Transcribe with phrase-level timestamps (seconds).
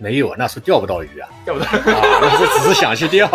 [0.00, 1.66] 没有，那时候钓不到鱼啊，钓不到。
[1.66, 3.28] 啊，那时候只是想去钓。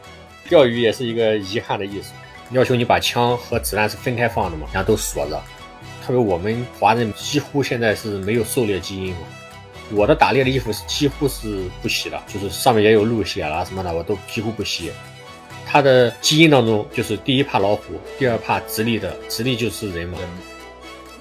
[0.50, 2.08] 钓鱼也是一个遗憾的艺术，
[2.50, 5.42] 要求你把枪和子弹是分开放的嘛，然后都锁着。
[6.04, 9.20] 特别我们华人几乎现在是没有狩猎基因嘛，
[9.92, 14.90] 我的打猎的衣服是几乎是不洗的，就是上面也有鹿血啦什么的，我都几乎不洗。
[15.64, 20.18] 它的基因当中就是第一怕老虎，第二怕直立的，直立就是人嘛。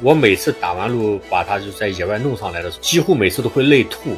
[0.01, 4.17] 我每次打完鹿，把它就在野外弄上来的时候，几乎每次都会累吐。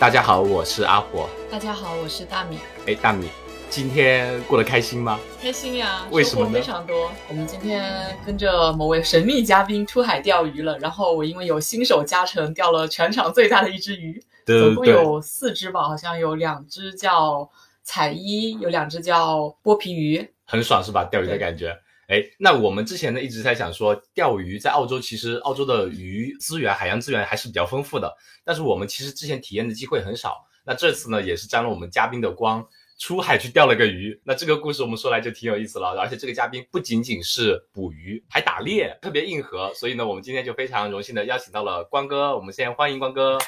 [0.00, 1.28] 大家好，我是阿火。
[1.50, 2.58] 大家好，我是大米。
[2.86, 3.28] 哎，大米，
[3.68, 5.20] 今天过得开心吗？
[5.38, 7.12] 开心呀，为什么呢非常多。
[7.28, 17.50] 我们今天跟着某位神秘嘉宾出海钓鱼了，然后我因为有新手加成，钓了全场最大的一只鱼，总共有四只吧，好像有两只叫
[17.82, 20.26] 彩衣，有两只叫剥皮鱼。
[20.46, 21.04] 很爽是吧？
[21.10, 21.76] 钓鱼的感觉。
[22.10, 28.12] 哎，那我们之前呢一直在想说，钓鱼在澳洲其实澳洲的鱼资源、海洋资源还是比较丰富的，
[28.44, 30.44] 但是我们其实之前体验的机会很少。
[30.66, 32.66] 那这次呢，也是沾了我们嘉宾的光，
[33.00, 34.20] 出海去钓了个鱼。
[34.22, 39.72] 那这个故事我们说来就挺有意思了，而且这个嘉宾不仅仅是捕鱼，还打猎，特别硬核。
[39.72, 42.36] 所以呢，我们今天就非常荣幸的邀请到了光哥。
[42.36, 43.38] 我们先欢迎光哥。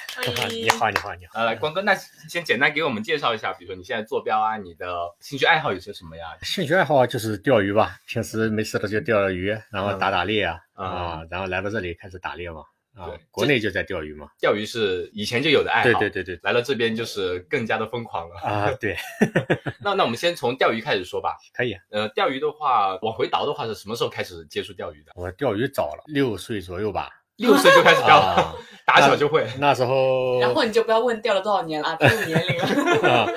[0.48, 1.38] 你好，你好，你好。
[1.38, 1.94] 呃，光哥，那
[2.30, 4.86] 先简单给我们介绍一下，比如说你现在坐标啊，你的
[5.20, 6.24] 兴趣爱好有些什么呀？
[6.40, 12.62] 兴趣爱好就是钓鱼吧，平时没事的就钓钓鱼，然后打打猎啊，嗯啊，然后来到这里开始打猎嘛，
[12.96, 18.36] 啊，国内就在钓鱼嘛，钓鱼是以前就有的爱好，对对对对，来了这边就是更加的疯狂了。
[18.40, 18.96] 啊，对，
[19.82, 21.36] 那那我们先从钓鱼开始说吧。
[21.54, 21.74] 可以。
[21.90, 25.12] 呃，钓鱼的话，往回倒的话是什么时候开始接触钓鱼的？
[25.14, 28.54] 我钓鱼早了，六岁左右吧，六岁就开始钓，啊，
[28.86, 29.46] 打小就会。
[29.58, 33.08] 那时候， 然后你就不要问钓了多少年了，这个年龄了。
[33.10, 33.28] 啊，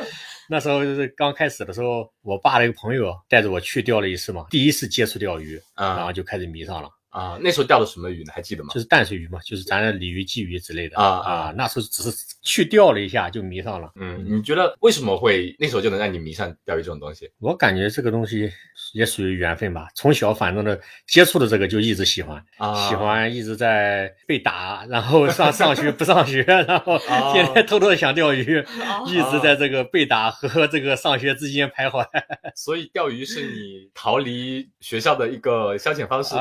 [0.49, 8.33] 那时候就是刚开始的时候，我爸的一个朋友带着我去钓了一次嘛，第一次接触钓鱼，然啊后就开始迷上了，啊，那时候钓的什么鱼呢？
[8.35, 8.73] 还记得吗？
[8.73, 13.89] 就是淡水鱼嘛，就是咱的鲤鱼、鲫鱼之类的啊啊啊，那时候只是去钓了一下就迷上了。
[13.95, 17.31] 嗯，你觉得为什么会那时候就能让你迷上钓鱼这种东西？
[17.39, 18.51] 我感觉这个东西
[18.93, 32.05] 也属于缘分吧，从小反正的接触的这个就一直喜欢，啊，喜欢一直在被打，然后上 上学不上学，然后啊天天偷偷的想钓鱼，哦一直在这个被打和这个上学之间徘徊。
[32.55, 36.35] 所以钓鱼是你逃离学校的一个消遣方式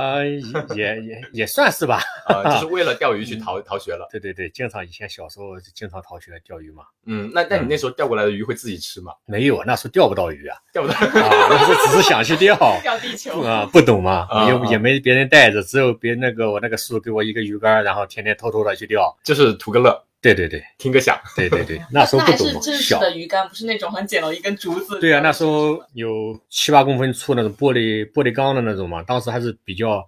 [0.74, 2.00] 也也也算是吧。
[2.26, 4.08] 啊就是 为了钓鱼去逃逃学了。
[4.10, 6.84] 对对对，经常以前小时候就经常逃学钓鱼嘛。
[7.06, 9.12] 嗯，那那你那时候钓过来的鱼会自己吃吗？
[9.26, 10.94] 没有，那时候钓不到鱼啊，钓不到。
[10.94, 11.02] 啊，
[11.50, 12.56] 那时候只是想去钓。
[12.82, 19.14] 钓地球不啊，不懂嘛，啊也也没别人带着，只有别那个我那个叔给我一个鱼竿，然后天天偷偷的去钓。
[19.22, 21.18] 就是图个乐，对对对听个响。
[21.36, 22.98] 对对对，那时候不懂嘛，是真实小。
[22.98, 24.98] 的鱼竿，不是那种很简陋一根竹子。
[25.00, 30.06] 对啊，那时候有七八公分粗那种玻璃玻璃钢的那种嘛，当时还是比较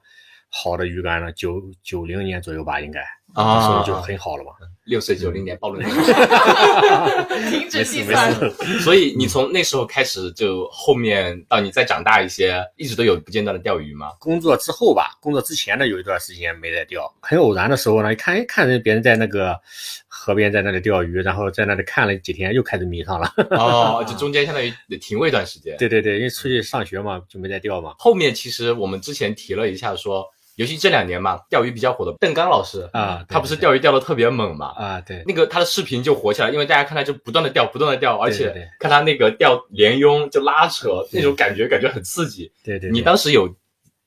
[0.57, 4.53] 好的鱼竿呢，九九零年左右吧，应该那时候就很好了嘛。
[4.85, 5.97] 六岁九零年暴露年龄。
[7.51, 8.33] 停止没事没计算。
[8.33, 8.51] 事，
[8.81, 14.13] 所以你从那时候开始，就后面到你再长大一些，一直都有不间断的钓鱼吗？
[14.21, 19.61] 工作之后吧，工作之前呢有一段时间没在钓，很偶然的时候呢，一看哎看人别人在那个
[20.07, 23.31] 河边在那里钓鱼，然后在那里看了几天，又开始迷上了。
[23.51, 25.77] 哦，就中间相当于停过一段时间。
[25.79, 27.97] 对对对，因为出去上学嘛，就没在钓嘛。
[27.99, 30.25] 后面其实我们之前提了一下说，
[30.57, 34.69] 尤其这两年嘛，钓鱼比较火的邓刚老师啊他不是钓鱼钓的特别猛嘛？
[34.77, 42.51] 啊，对，那个他的视频就火起来，因为大家看他就不断的钓，不断的钓，而且看他那个钓鲢鳙就拉扯那种感觉，感觉很刺激。
[42.65, 43.55] 对对，你当时有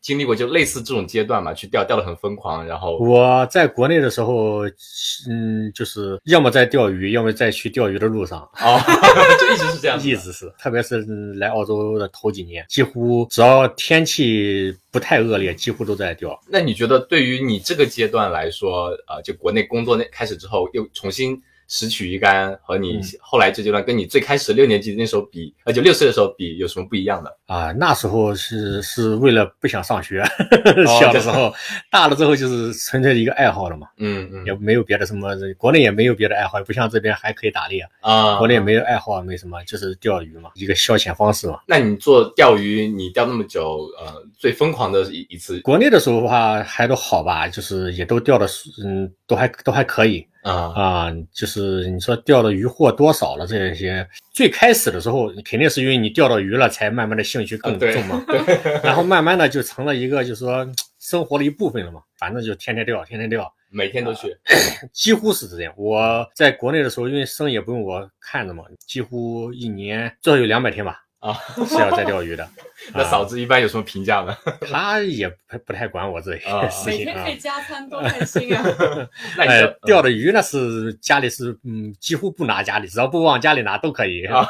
[0.01, 1.53] 经历过就类似这种阶段嘛？
[1.53, 4.65] 去钓，钓的很疯狂，然后我在国内的时候，
[5.29, 8.79] 嗯，就是要么在钓鱼，要么在去钓鱼的路上，哦，
[9.39, 16.39] 就一直是这样一直是，特别是嗯来澳洲的头几年，几乎只要天气不太恶劣，几乎都在钓。
[16.47, 21.39] 那你觉得对于你这个阶段来说，呃，就国内工作那开始之后，又重新
[21.69, 27.31] 拾取鱼竿，和你嗯后来这阶段，跟你最开始六年级那时候比，呃，就六岁的时候比，有什么不一样的？
[27.45, 30.19] 啊，那时候是是为了不想上学，
[30.85, 31.53] 哦小的时候，
[31.91, 41.59] 大了之后就是纯粹一个爱好了嘛，嗯嗯也没有别的什么，国内也没有别的爱好，也不像这边还可以打猎，啊，国内也没有爱好，没什么，就是钓鱼嘛，一个消遣方式嘛。
[41.67, 48.47] 那你做钓鱼，你钓那么久，呃，最疯狂的一一次国内的时候的话还都好吧，就是也都钓的，
[48.83, 51.11] 嗯，都还都还可以啊啊。
[51.33, 58.23] 就是你说钓的鱼货多少了这些，最开始的时候肯定是因为你钓到鱼了，才慢慢的兴趣更重嘛。
[58.83, 60.67] 然后慢慢的就成了一个就是说
[60.99, 64.35] 生活的一部分了嘛，反正就天天钓，天天钓，每天都去，
[64.93, 65.73] 几乎是这样。
[65.77, 71.33] 我在国内的时候，因为生意也不用我看着嘛，几乎一年最少有两百天吧，啊，
[71.67, 72.47] 是要在钓鱼的。
[72.95, 74.35] 那嫂子一般有什么评价呢？
[74.71, 77.29] 她也不不太管我这啊些事情啊每天可。
[77.29, 78.63] 以加餐，多开心啊！
[79.37, 84.25] 哎那钓的鱼那是家里是嗯几乎不拿家里，只要不往家里拿都可以。
[84.25, 84.47] 啊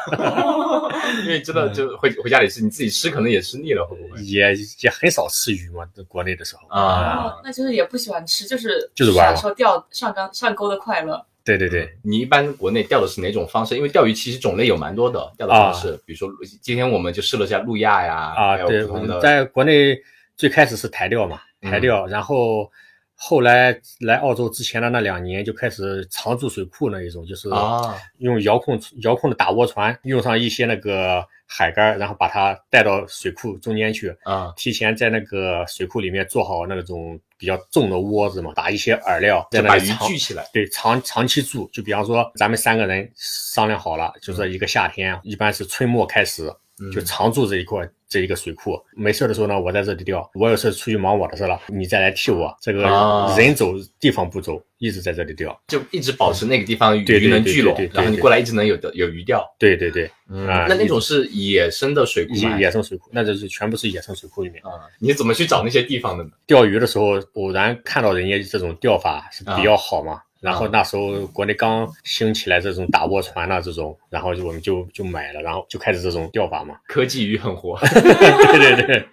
[1.23, 4.21] 因为真的就回回家里吃，你自己吃可能也吃腻了，会不会？
[4.21, 11.25] 也也很少吃鱼嘛，在国内的时候啊哦，那就是也不喜欢吃，就是就是玩享受钓上竿上钩的快乐。
[11.43, 13.75] 对对对，你一般国内钓的是哪种方式？
[13.75, 16.29] 因为钓鱼其实种类有蛮多的钓的方式，比如说
[16.61, 19.97] 今天我们就试了一下路亚呀，啊，对，我们在国内
[20.35, 21.71] 最开始是台钓嘛，嗯。
[21.71, 22.69] 台钓，然后
[23.15, 27.95] 后来来澳洲之前的那两年就开始常驻水库那一种，就是啊。
[28.19, 40.45] 用遥控遥控的打窝船，用上一些那个海竿，然后把它带到水库中间去，啊提前在那个水库里面做好那种比较重的窝子嘛，打一些饵料，在那里长聚起来。
[40.53, 46.55] 对，长长期住，就比方说咱们三个人商量好了，就是一个夏天，一般是春末开始，嗯
[46.93, 48.79] 就常驻这一块这一个水库。
[48.95, 52.55] 没事的时候呢，我在这里钓；我有事出去忙我的事了，你再来替我。
[52.61, 55.59] 这个啊人走地方不走，一直在这里钓。
[55.67, 59.45] 就一直保持那个地方鱼能聚拢然后你过来一直能有的有鱼钓。
[59.57, 62.59] 对对对，嗯啊那那种是野生的水库野吗？
[62.59, 64.61] 野生水库，那就是全部是野生水库里面。
[64.63, 66.29] 啊，你怎么去找那些地方的呢？
[66.47, 70.21] 钓鱼的时候，偶然看到人家这种钓法是比较好嘛。
[70.41, 76.75] 然后啊那时候国内刚兴起来这种打窝船呐、这种，然后就我们就就买了，然后就开始这种钓法嘛。
[76.87, 79.05] 科技鱼很活，对对对，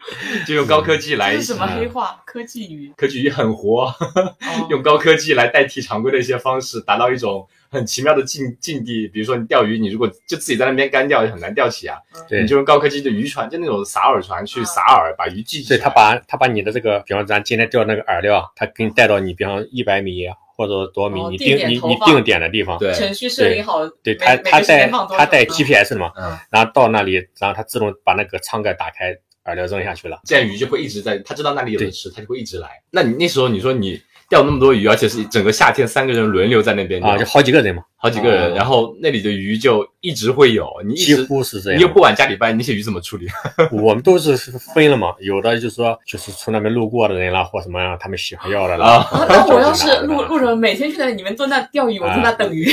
[0.46, 2.22] 就用高科技来这是什么黑话？
[2.24, 2.92] 科技鱼？
[2.96, 9.08] 科技鱼很活，哦 用高科技来代替常规的一些方式，达到一种很奇妙的境境地。
[9.08, 11.98] 比如说你钓鱼，你如果就自己在那边干钓，也很难钓起啊。
[12.28, 15.76] 对你就用高科技的渔船，就那种撒饵船去撒饵，把鱼聚起来。
[15.76, 20.24] 对他把他把你的这个，比方咱今天钓那个饵料，他给你带到你比方一百米
[20.56, 29.12] 或者多少米，你定你你定点的地方，对程序设定好，对他他带他带 GPS 的嘛，嗯，然后到那里，然后他自动把那个舱盖打开，
[29.44, 30.18] 饵料扔下去了。
[30.24, 32.68] 这样鱼就会一直在，他知道那里有的吃，他就会一直来。
[32.90, 41.78] 那你那时候你说你钓那么多鱼，而且是整个夏天三个人轮流在那边钓啊，就好几个人嘛，好几个人，啊然后那里的鱼就一直会有，你一几乎是这样。
[41.78, 43.26] 你又不管家里搬，那些鱼怎么处理？
[43.72, 48.86] 我们都是分了嘛，有的就是说就是从那边路过的人啦，或什么样，他们喜欢要的啦。
[48.86, 52.66] 啊啊那我要是 路路人，每天去那里你们坐那钓鱼，我在那等鱼。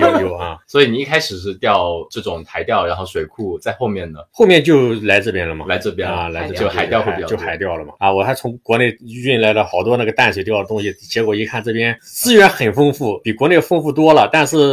[0.00, 7.94] 有有有啊， 所以你一开始是钓这种台钓，然后水库在后面的，后面就来这边了嘛，来这边啊，来这边就海钓会比较就海钓了嘛。
[7.98, 8.94] 啊，我还从国内
[9.24, 14.63] 运来了好多那个淡水钓的东西，结果一看这边资源很丰富，比国内丰富多了，但是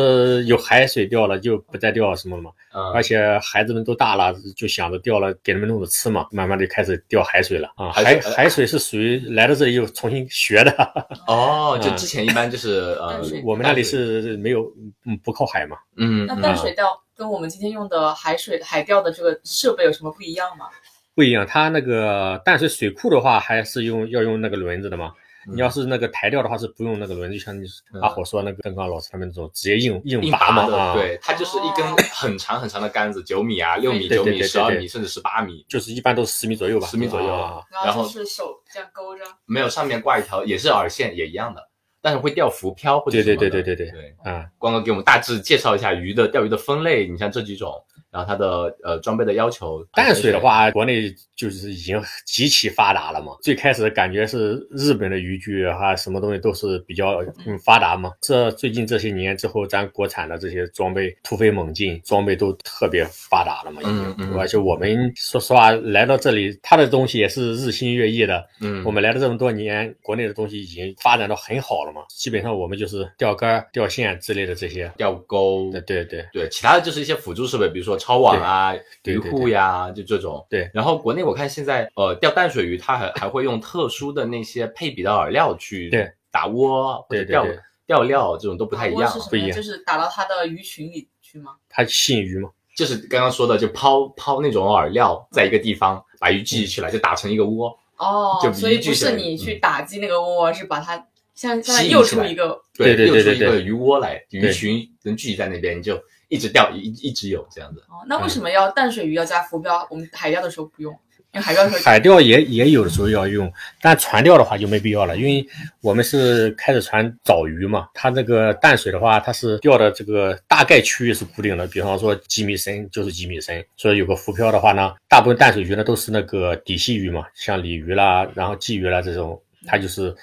[0.47, 2.51] 有海水掉了就不再钓什么了嘛。
[2.73, 7.91] 嗯而，且孩子们都大了，就想着钓了给他们弄着吃嘛，慢慢的开始钓海水了啊。
[7.91, 10.71] 海海海水是属于来到这里又重新学的，
[11.27, 14.71] 哦，就嗯之前一般就是呃，我们那里是没有
[15.05, 15.77] 嗯不靠海嘛。
[15.97, 20.67] 嗯，那嗯淡水钓跟我们今天用的海水海钓的这个设备有什么不一样吗？
[21.13, 25.11] 不一样，它那个淡水水库的话，还是用要用那个轮子的嘛。
[25.47, 37.61] 嗯你要是那个台钓的话，是不用那个轮子，就像你嗯阿火说那个邓刚老师他们那种直接硬硬硬拔嘛，啊，，对，它就是一根很长很长的杆子，九米啊、六米、对九米、十二米，甚至十八米，就是一般都是十米左右吧，10米左右啊。
[37.83, 39.23] 然后是手这样勾着。
[39.45, 41.61] 没有上面挂一条也是饵线，也一样的，
[42.01, 44.15] 但是会钓浮漂或者对对什么的对对对对对。
[44.23, 47.73] 啊，光哥给我们大致介绍一下鱼的钓鱼的分类，你像这几种，
[48.09, 49.83] 然后它的呃装备的要求。
[49.93, 53.33] 淡水的，话，国内就是已经极其发达了嘛。
[53.41, 58.11] 最开始感觉是日本的渔具哈，什么东西都是比较嗯发达嘛。
[58.21, 63.81] 这最近这些年之后，咱国产的这些装备突飞猛进，装备都特别发达了嘛。
[63.81, 68.43] 已经嗯嗯而且我们说实话，来到这里，它的东西也是日新月异的。
[68.59, 72.03] 嗯，我们来了这么多年，国内的东西已经发展到很好了嘛。
[72.09, 74.91] 基本上我们就是钓竿、钓线之类的这些。
[74.97, 80.45] 钓钩，对对对对，其他的就是一些辅助设备，比如说抄网啊、鱼护呀，就这种。
[80.49, 89.11] 对然后国内我看现在呃钓淡水鱼，它还还会用特殊的那些配比的饵料去对打窝或者钓对对对钓料，这种都不太一样？
[89.29, 91.51] 不一样就是打到它的鱼群里去吗？
[91.69, 92.49] 它吸引鱼吗。
[92.73, 97.77] 就是刚刚说的，就抛抛那种饵料，在一个地方把鱼聚起来，就打成一个窝。
[97.97, 100.97] 哦就，所以不是你去打击那个窝，是把它
[101.41, 107.79] 像像吸引起来诱出一个对对诱出一个对对对鱼窝来，鱼群能聚集在那边，就一直钓，一一直有这样子。
[107.89, 109.87] 哦，那为什么要淡水鱼要加浮标？
[109.89, 110.93] 我们海钓的时候不用，
[111.33, 115.43] 因为海钓的时候海钓也也有的时候要用，但船钓的话就没必要了，因为
[115.81, 117.87] 我们是开着船找鱼嘛。
[117.95, 129.41] 它这个淡水的话，它是钓的这个大概区域是固定的，比方说几米深就是几米深，所以有个浮漂的话呢，大部分淡水鱼呢都是那个底细鱼嘛，像鲤鱼啦，然后鲫鱼啦这种。
[129.67, 130.15] 它就是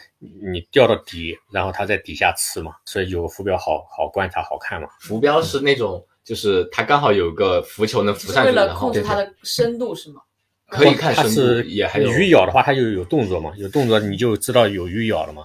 [0.52, 4.88] 你掉到底，然后它在底下吃嘛，所以有个浮标好好观察好看嘛。
[5.00, 10.20] 浮标是那种就是它刚好有个浮球能浮上去，为了控制它的深度是吗？
[10.68, 15.44] 可以看深它是度，也还有鱼咬的话，它就有动作嘛，有动作你就知道有鱼咬了嘛。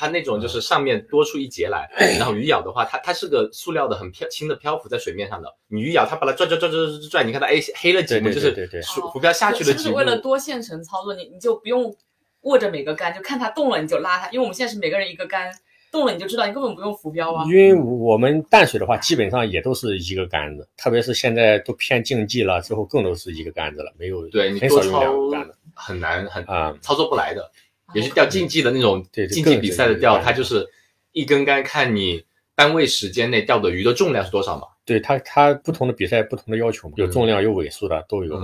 [0.00, 5.52] 它那种就是上面多出一节来，然后鱼咬的话，它它是个塑料的很漂轻的漂浮在水面上的。
[5.66, 9.78] 你鱼咬它把它转转转转转转，你看它哎黑了几对幕，就是对对浮浮漂下去了几幕。
[9.78, 11.92] 是不是为了多线程操作，你你就不用
[12.42, 15.50] 握着每个杆，就看它动了你就拉它，因为我们现在是每个人一个杆，
[15.90, 17.44] 动了你就知道，你根本不用浮标啊。
[17.46, 26.76] 因为我们淡水的话，基本上也都是一个杆子，特别是现在都偏竞技了之后，更都是一个杆子了，没有对你多很少用两个杆操子很难很啊。
[26.80, 27.50] 操作不来的，
[27.94, 30.66] 尤其钓竞技的那种竞技比赛的钓，它就是
[31.12, 38.40] 一根杆看你单位时间内钓的鱼的重量是多少嘛，对它，它不同的比赛不同的要求嘛，有嗯重量有尾数的都有。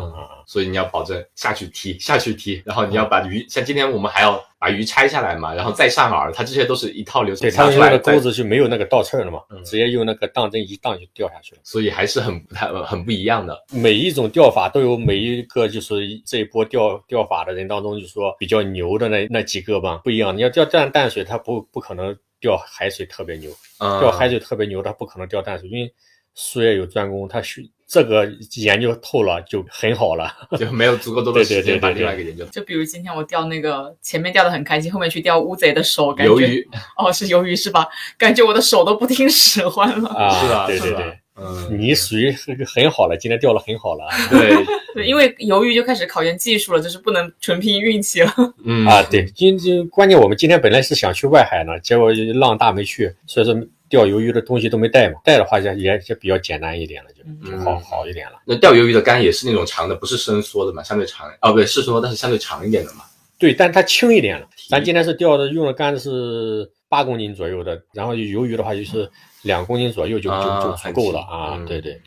[0.46, 11.62] 所以你要保证下去踢 下去踢，然后你要把鱼，像今天我们还要把鱼拆下来嘛，然后再上饵，它这些都是一套流程对，他拿出来的钩子就没有那个倒刺儿了嘛，嗯直接用那个当针一荡就掉下去了。
[11.64, 13.58] 所以还是很不太呃很不一样的。
[13.72, 15.94] 每一种钓法都有每一个就是
[16.26, 20.36] 这一波钓钓法的人当中，就说比较牛的那那几个吧，不一样。
[20.36, 25.90] 你要钓淡淡水，它不不可能钓海水特别牛，嗯，钓海水特别牛，它不可能钓淡水，因为
[26.34, 28.26] 术业有专攻，他学这个
[28.56, 30.32] 研究透了就很好了。
[30.58, 32.44] 就没有足够多的时对对对对间把另外一个研究。
[32.46, 37.86] 就比如今天我钓那个前面钓的很开心，后面去钓乌贼的手，感觉鱿鱼哦是鱿鱼是吧？
[38.18, 40.08] 感觉我的手都不听使唤了。
[40.08, 40.66] 啊，是吧？
[40.70, 44.50] 是吧对对对，嗯，你属于是个很好了，今天钓了很好了对，
[44.94, 48.32] 对，因为鱿鱼就开始考验技术了，就是不能纯凭运气了。
[48.64, 49.02] 嗯啊。
[49.04, 53.54] 对，今今关键我们今天本来是想去外海呢，结果浪大没去，所以说
[53.88, 58.40] 钓鱿鱼的东西都没带嘛，带的话就也就比较简单一点了，就嗯就好好一点了。
[58.46, 63.04] 那钓鱿鱼的竿也是那种长的，不是伸缩的嘛，相对长哦，不对，是说但是相对长一点的嘛。
[63.38, 64.48] 对，但它轻一点了。
[64.70, 69.10] 咱今天是钓的用的杆子是八公斤左右的，然后鱿鱼的话就是
[69.42, 72.00] 两公斤左右就就啊就足够了啊对对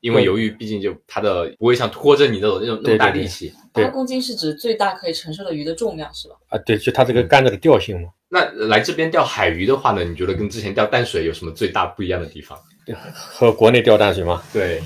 [0.00, 3.50] 因为鱿鱼毕竟就它的不会像拖着你那种那种那么大力气。
[3.72, 6.34] 对八公斤是指最大可以承受的鱼的重量是吧？
[6.50, 12.58] 啊，对，就它这个杆子的调性嘛，那来这边钓海鱼的话呢，你觉得跟之前钓淡水有什么最大不一样的地方？
[13.14, 14.82] 和国内钓淡水吗，对，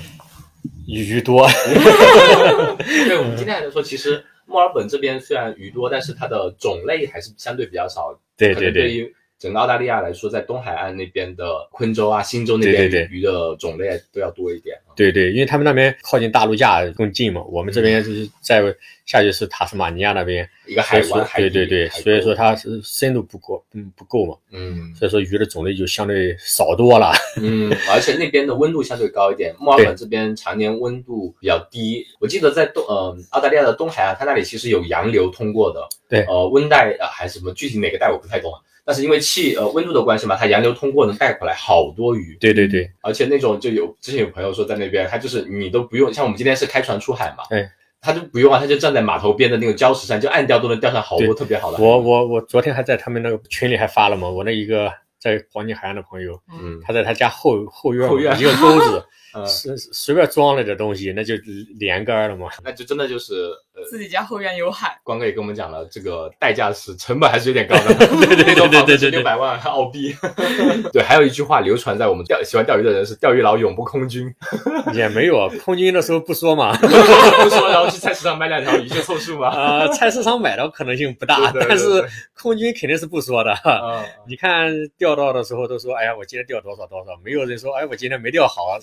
[0.85, 1.47] 鱼多。
[2.77, 8.15] 对我们今天来说，其实墨尔本这边虽然鱼多，但是它的种类还是相对比较少。
[8.37, 14.77] 对对对，对于整个澳大利亚来说，在东海岸那边的昆州啊、新州那边对对对鱼的种类都要多一点。
[14.88, 18.61] 对对，因为他们那边靠近大陆架更近嘛，我们这边就是在
[19.05, 27.11] 下去是塔斯马尼亚那边，一个海湾，对对对，所以说它是深度不够，嗯不够嘛，嗯所以说鱼的种类就相对少多了。
[27.41, 29.55] 嗯，而且那边的温度相对高一点。
[29.59, 35.81] 墨尔本这边常年温度比较低，我记得在东呃澳大利亚的东海岸，它那里其实有洋流通过的。
[36.07, 38.59] 对呃，温带呃还是什么具体哪个带我不太懂啊。
[38.85, 42.35] 但是因为气呃温度的关系嘛，它洋流通过能带回来好多鱼。
[42.39, 47.69] 对对对，而且那种就有之前有朋友说在那边，他就是你都不用，像我们今天是开船出海嘛，哎，
[48.01, 51.77] 他就不用啊，他就站在码头边的那个礁石上，就暗钓都能钓上好多特别好的。
[51.77, 61.35] 我我我昨天还在他们那个群里还发了嘛，我那一个在黄金海岸的朋友，嗯他在他家后后院后院一个钩子， 嗯，随随便装了点东西，那就
[61.77, 62.47] 连杆了嘛。
[62.63, 67.95] 那就真的就是呃，自己家后院有海，光哥也跟我们讲了，这个代价是成本还是有点高的，
[68.25, 70.15] 对对对对对对六百万澳币。
[70.91, 74.33] 对，还有一句话流传在我们钓喜欢钓鱼的人是钓鱼佬永不空军，
[74.93, 76.87] 也没有啊，空军的时候不说嘛， 不
[77.49, 79.49] 说然后去菜市场买两条鱼就凑数嘛。
[79.49, 83.53] 啊，菜市场买的可能性不大，对对对但是空军肯定是不说的。
[83.65, 88.67] 嗯，你看钓到的时候都说，哎呀，我今天钓多少多少，没有人说，哎，我今天没钓好。
[88.69, 88.79] 啊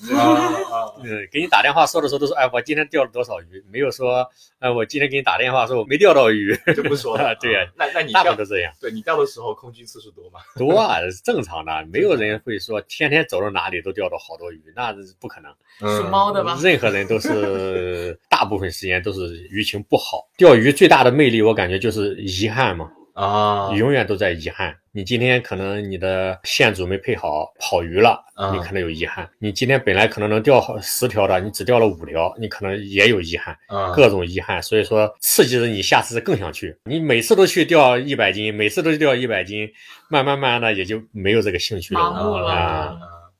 [0.46, 4.26] 啊，嗯，给你打电话说的时候都说，哎，我今天钓了多少鱼，没有说，
[4.58, 7.34] 哎，我今天给你打电话说我没钓到鱼，就不说了。
[7.40, 10.40] 对呀啊那那你大部钓分都这样，对你钓的时候空军次数多吗？
[10.56, 15.52] 多啊，正常的，没有人会说天天走到哪里都钓到好多鱼，那是不可能。
[15.78, 16.58] 属猫的吧？
[16.62, 20.26] 任何人都是大部分时间都是鱼情不好。
[20.36, 24.76] 钓鱼最大的魅力，我感觉就是遗憾嘛，啊，永远都在遗憾。
[24.92, 29.26] 你今天可能你的线组没配好，跑鱼了，啊你可能有遗憾。
[29.38, 34.62] 你今天本来可能能钓好十条的，你只钓了五条，你可能也有遗憾，啊各种遗憾。
[34.62, 36.76] 所以说，刺激着你下次更想去。
[36.84, 39.66] 你每次都去钓一百斤，每次都去钓一百斤，
[40.10, 42.60] 慢慢慢的也就没有这个兴趣了麻木了啊。
[42.60, 42.96] 啊，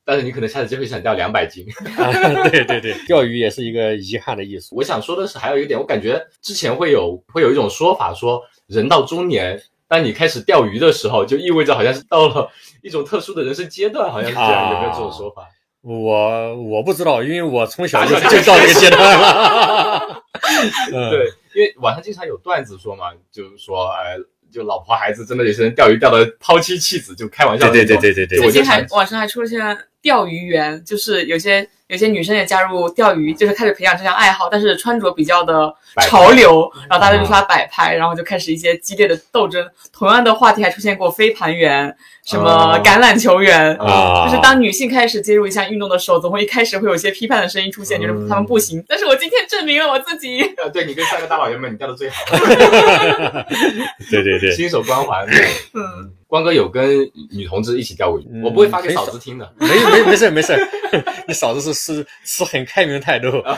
[0.06, 1.66] 但是你可能下次就会想钓两百斤。
[1.99, 2.12] 啊
[2.49, 4.75] 对对对，钓鱼也是一个遗憾的艺术。
[4.75, 12.50] 我想说的是，还有一点，我感觉之前会有会有一种说法，说人到中年，当你开始钓鱼的时候，就意味着好像是到了
[12.82, 15.49] 一种特殊的人生阶段，好像是这样，啊有没有这种说法？
[15.82, 20.23] 我我不知道，因为我从小就就到这个阶段了。
[20.92, 24.16] 嗯对，因为网上经常有段子说嘛，就是说，哎，
[24.52, 27.85] 就老婆孩子真的有些人钓鱼钓的抛妻弃子，就开玩笑对。
[27.85, 29.61] 对对对对对最近还网上还出了现
[30.02, 35.72] 钓鱼员，就是有些有些女生也加入钓鱼，就是开始培养这项爱好，但是穿着比较的
[36.08, 39.64] 潮流，然后大家就说她摆拍，然后就开始一些激烈的斗争。
[39.92, 41.96] 同样的话题还出现过飞盘员。
[42.26, 44.26] 什么橄榄球员啊？
[44.28, 48.84] 就是当女性开始接入一项运动的时候，总会一开始会有一些批判的声音出现，就是他们不行。
[48.88, 50.42] 但是我今天证明了我自己。
[50.56, 52.16] 呃，对你跟三个大老爷们，你钓的最好。
[54.10, 55.24] 对对对，新手光环。
[55.72, 59.48] 嗯，光哥有跟女同志一起钓过鱼，我不会发给嫂子听的。
[59.58, 60.52] 没没没事没事，
[61.28, 63.56] 你嫂子是是是很开明态度 啊，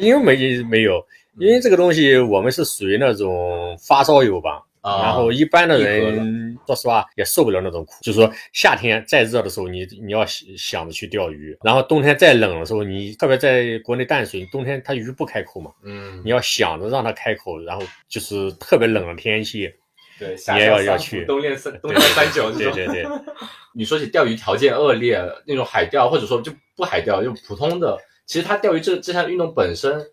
[0.00, 1.04] 因为没没有，
[1.38, 4.62] 因为这个东西我们是属于那种发烧友吧。
[4.84, 7.92] 然后一般的人，说实话也受不了那种苦。
[8.02, 17.60] 就是说夏天再热的时候，你你要想着去钓鱼；然后冬天再冷的时候，你特别在国内淡水，冬天它鱼不开口嘛，嗯，你要想着让它开口。
[17.62, 19.72] 然后就是特别冷的天气，
[20.18, 22.50] 对，你也要要去冬练三冬练三九。
[22.50, 23.06] 对对对。
[23.72, 30.04] 你说起钓鱼条件恶劣那种海钓，或者说就不海钓，就普通的，其实它钓鱼这这项运动本身。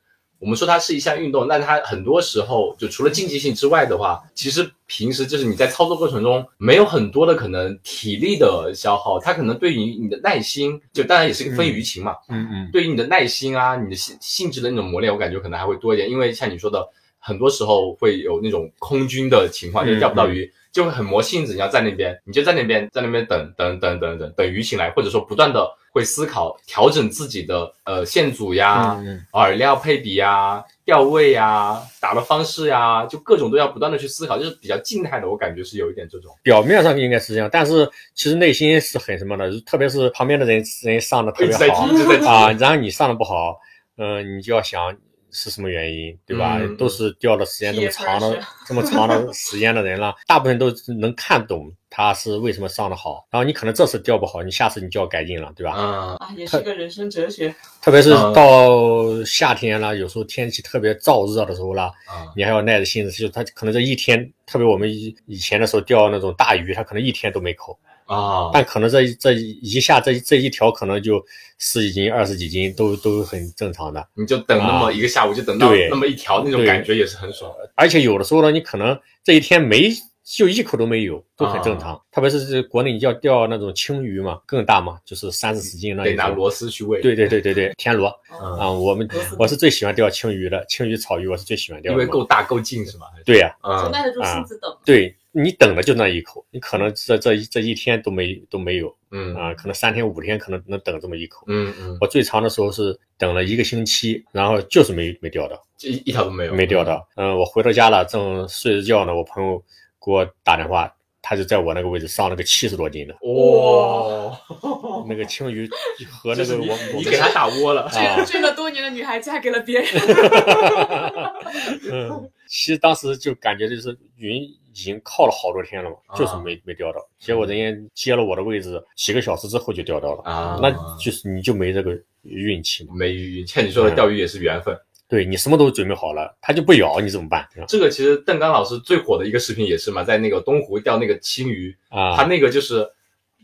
[0.42, 16.88] 我们说它是一项运动，但它很多时候就除了竞技性之外的话，其实平时就是你在操作过程中没有很多的可能体力的消耗，它可能对于你的耐心，就当然也是个分鱼情嘛，嗯嗯，对于你的耐心啊，你的性性质的那种磨练，我感觉可能还会多一点，因为像你说的，
[17.20, 20.50] 很多时候会有那种空军的情况，就钓不到鱼。
[20.72, 36.32] 就会很磨性子，你要在那边，你就在那边，在那边等等等等等等鱼醒来，或者说不断的会思考调整自己的呃线组呀、饵料配比呀、钓位呀、打的方式呀，就各种都要不断的去思考，就是比较静态的，我感觉是有一点这种。
[36.44, 41.88] 表面上应该是这样，但是其实内心是很什么的，特别是旁边的人人上的特别好
[42.30, 43.60] 啊，然后你上的不好，
[43.98, 44.96] 嗯，你就要想。
[45.32, 46.60] 是什么原因，对吧？
[46.78, 53.28] 都是钓的时间这么长的、这么长的时间的人了，大部分都能看懂他是为什么上的好。
[53.30, 55.72] 然后你可能这次钓不好，你下次你就要改进了，对吧？
[55.74, 57.54] 啊，也是个人生哲学。
[57.82, 61.92] 特别是到夏天了，有时候天气特别燥热的时候了，
[62.36, 63.12] 你还要耐着性子。
[63.12, 67.78] 就他可能这一天，特别我们以以前的时候钓那种大鱼，他可能一天都没口。
[68.10, 71.24] 啊，但可能这这一下这这一条可能就
[71.60, 74.04] 十几斤、二十几斤都都很正常的。
[74.16, 77.54] 你就等那么一个下午，就等到那么一条，那种感觉也是很爽。
[77.76, 79.92] 而且有的时候呢，你可能这一天没
[80.24, 82.00] 就一口都没有，都很正常。
[82.12, 86.04] 特别是国内你要钓那种青鱼嘛，更大嘛，就是三四十斤那。
[86.04, 87.02] 得拿螺丝去喂。
[87.02, 88.08] 对对对对对，田螺
[88.60, 91.92] 啊，我们我是最喜欢钓青鱼的，青鱼草鱼我是最喜欢钓。
[91.92, 93.06] 因为够大够劲是吗？
[93.24, 94.76] 对呀，就耐得住性子等。
[94.84, 95.16] 对。
[95.32, 101.96] 你等的就那一口，你可能这这这一天都没都没有，嗯啊，可能三天五天可能能等这么一口，嗯嗯。
[102.02, 107.08] 我最长的时候是等了一个星期，然后就是没没钓到，一一条都没有，没钓到。
[107.16, 109.64] 嗯，我回到家了，正睡着觉呢，我朋友
[110.04, 114.36] 给我打电话，他就在我那个位置上了个七十多斤的，哇，
[115.08, 115.70] 那个青鱼
[116.10, 117.88] 和那个我你给他打窝了，
[118.26, 119.88] 追了多年的女孩嫁给了别人。
[121.92, 124.42] 嗯，其实当时就感觉就是云。
[124.72, 127.00] 已经靠了好多天了嘛，就是没没钓到。
[127.20, 132.94] 结果人家接了我的位置，几个小时之后就钓到了啊，那就是你就没这个运气嘛。
[132.96, 134.78] 没运，像你说的钓鱼也是缘分。
[135.08, 137.48] 对你什么都准备好了，他就不咬你怎么办？
[137.68, 142.88] 这个其实邓刚老师最火的一个视频也是嘛，在那个东湖钓那个青鱼啊，他那个就是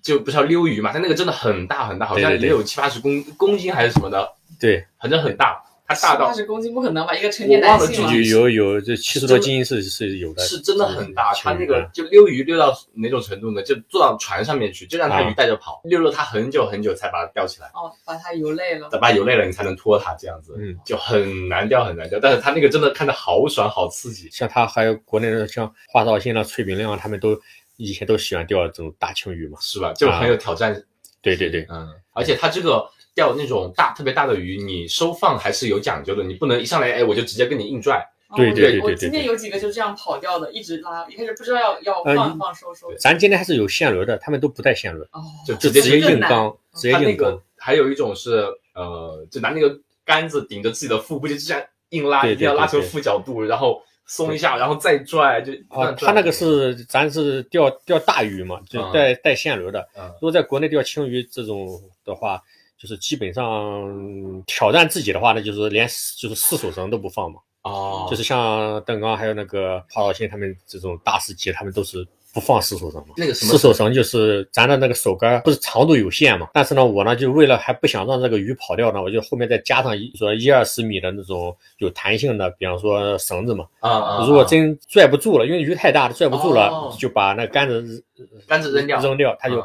[0.03, 5.64] 就不是要溜鱼嘛，他那个真的很大很大，好像也有七八十公公斤还是什么的，对，反正很大。
[5.87, 7.13] 它大到八十公斤不可能吧？
[7.13, 11.31] 一个成年男性有有这七十多斤是是有的，是真的很大。
[11.35, 13.61] 他那个就溜鱼溜到哪种程度呢？
[13.61, 17.67] 就坐到船上面去，就让它鱼带着跑，溜了他很久很久才把它钓起来。
[17.75, 18.89] 哦，把它游累了。
[18.89, 22.19] 把它游累了，你才能拖它这样子，嗯，就很难钓很难钓。
[22.19, 24.27] 但是他那个真的看着好爽好刺激。
[24.31, 27.39] 像他还有国内的像华少兴啊、崔炳亮啊他们都
[27.77, 29.93] 以前都喜欢钓这种大青鱼嘛，是吧？
[29.93, 30.83] 就很有挑战。
[31.21, 32.89] 对对对，嗯，而且它这个。
[33.15, 38.05] 钓那种大特别大的鱼，你收放还是有讲究的，你不能一上来哎我就直接跟你硬拽。
[38.35, 38.81] 对对对对。
[38.81, 42.91] 我今天有几个就这样跑掉的，一直拉，一开始不知道要要放放收收。
[42.99, 45.07] 咱今天还是有线轮的，他们都不带线轮，
[45.47, 47.39] 就直接硬刚，直接硬刚。
[47.55, 55.53] 还有一种是呃，就拿那个杆子顶着自己的腹部，就这样硬拉，一定要拉成负角度，然后松一下，然后再拽，就。
[55.69, 59.87] 啊，他那个是咱是钓钓大鱼嘛，就带带线轮的。
[60.15, 61.69] 如果在国内钓青鱼这种
[62.03, 62.41] 的话。
[62.85, 65.87] 就是基本上挑战自己的话，呢就是连
[66.19, 67.39] 就是四手绳都不放嘛。
[67.63, 73.15] 哦，就是像邓刚还有那个华少新他们这种大师级，他们都是不放四手绳嘛。
[73.17, 73.51] 那个什么？
[73.51, 76.47] 四手绳就是咱的那个手竿，不是长度有限嘛？
[76.53, 83.65] 但是呢，我呢就为了还不想让这个鱼跑掉呢，我就后面再加上一说一二十米的那种有弹性的，比方说绳子嘛。
[83.79, 84.25] 啊啊！
[84.27, 88.05] 如果真拽不住了，因为鱼太大了，拽不住了，就把那杆子
[88.47, 89.63] 杆子扔掉，扔掉，它就。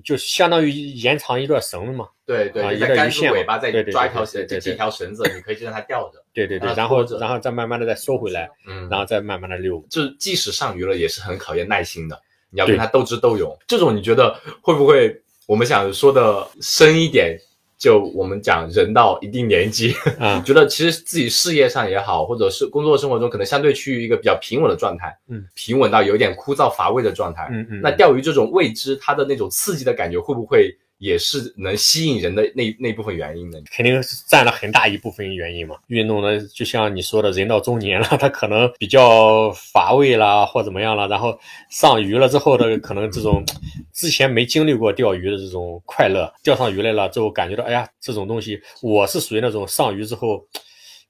[0.00, 2.08] 就相当于延长一段绳子嘛。
[2.26, 6.22] 对对，一段鱼线尾巴再对对抓一条绳，对对对对系一条绳子，你可以就让它吊着。
[6.32, 9.84] 对对对，然后然后再慢慢的再收回来，嗯，然后再慢慢的溜。
[9.90, 12.20] 就是即使上鱼了，也是很考验耐心的。
[12.50, 15.14] 你要跟它斗智斗勇，这种你觉得会不会？
[15.46, 17.36] 我们想说的深一点，
[17.82, 27.48] 就我们讲人到一定年纪，嗯， 觉得其实自己事业上也好，或者是工作生活中，可能相对趋于一个比较平稳的状态，嗯，平稳到有点枯燥乏味的状态。
[27.50, 33.60] 嗯嗯，那钓鱼这种未知，它的那种刺激的感觉，会不会也是能吸引人的那那部分原因的？
[33.72, 35.74] 肯定是占了很大一部分原因嘛。
[35.88, 41.36] 运动呢，就像你说的，人到中年了， 他可能比较乏味啦，或怎么样了，然后
[41.70, 43.44] 上鱼了之后的，可能这种
[43.92, 50.46] 之前没经历过钓鱼的这种快乐，钓上鱼来了之后，感觉到哎呀，这种东西，我是属于那种上鱼之后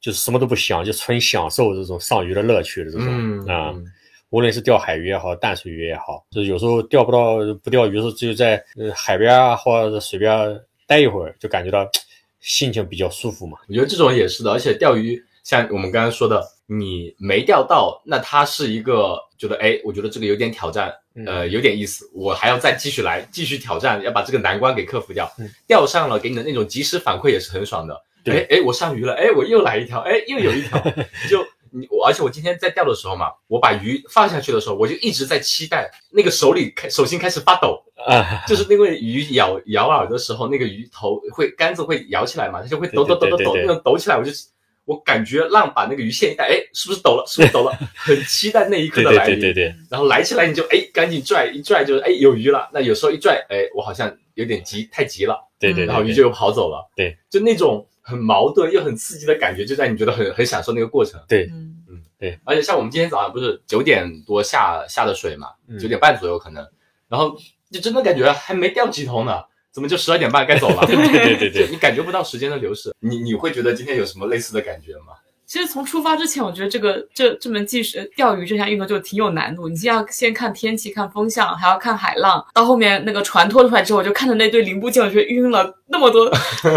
[0.01, 3.07] 就是什么都不想，就纯享受这种上鱼的乐趣的这种
[3.47, 3.75] 啊。
[3.77, 3.85] 嗯
[4.33, 11.87] 无论是钓海鱼也好，淡水鱼也好，就有时候钓不到不钓鱼的时候，只有在呃海边啊或者水边待一会儿，就感觉到
[12.41, 13.59] 心情比较舒服嘛。
[13.69, 25.31] 我觉得这种也是的，而且钓鱼像我们刚刚说的，你没钓到，那它是一个觉得哎，我觉得这个有点挑战，嗯呃，有点意思，我还要再继续来，继续挑战，要把这个难关给克服掉。
[25.39, 27.95] 嗯钓上了，给你的那种及时反馈也是很爽的。
[28.25, 30.79] 对哎哎，我上鱼了，哎，我又来一条，哎，又有一条，
[31.29, 44.31] 就你我，而且我今天在钓的时候嘛，我把鱼放下去的时候，我就一直在期待那个手里开手心开始发抖，啊，就是那个鱼咬咬饵的时候，那个鱼头会杆子会摇起来嘛，它就会抖抖抖抖抖，那种抖起来，我就
[44.85, 47.25] 我感觉浪把那个鱼线一带，哎，是不是抖了？
[47.27, 47.73] 是不是抖了？
[47.95, 49.39] 很期待那一刻的来临。
[49.39, 52.69] 对对对，然后来起来你就哎赶紧拽，一拽就是哎有鱼了。
[52.73, 55.37] 那有时候一拽，哎我好像有点急，太急了，
[55.69, 56.91] 对对，对然后鱼就又跑走了。
[56.97, 61.21] 对，就那种很矛盾又很刺激的感觉，就在你觉得很很享受那个过程。
[61.29, 61.49] 对。
[61.53, 61.71] 嗯。
[62.19, 62.39] 对。
[62.45, 65.79] 而且像我们今天早上不是九点多下下的水嘛，嗯。
[65.79, 66.67] 九点半左右可能，
[67.09, 67.37] 然后
[67.71, 70.85] 就真的感觉还没钓几头呢，怎么就十二点半该走了？
[70.87, 75.15] 对对对对 你感觉不到时间的流逝，你你会觉得今天有什么类似的感觉吗？
[75.53, 79.69] 其实从出发之前，我觉得这个这这门技术呃钓鱼这项运动就挺有难度。
[79.69, 82.43] 你先要先看天气、看风向，还要看海浪。
[82.55, 86.25] 到后面那个船拖出来之后，我就看着那堆零部件，我就晕了那么多。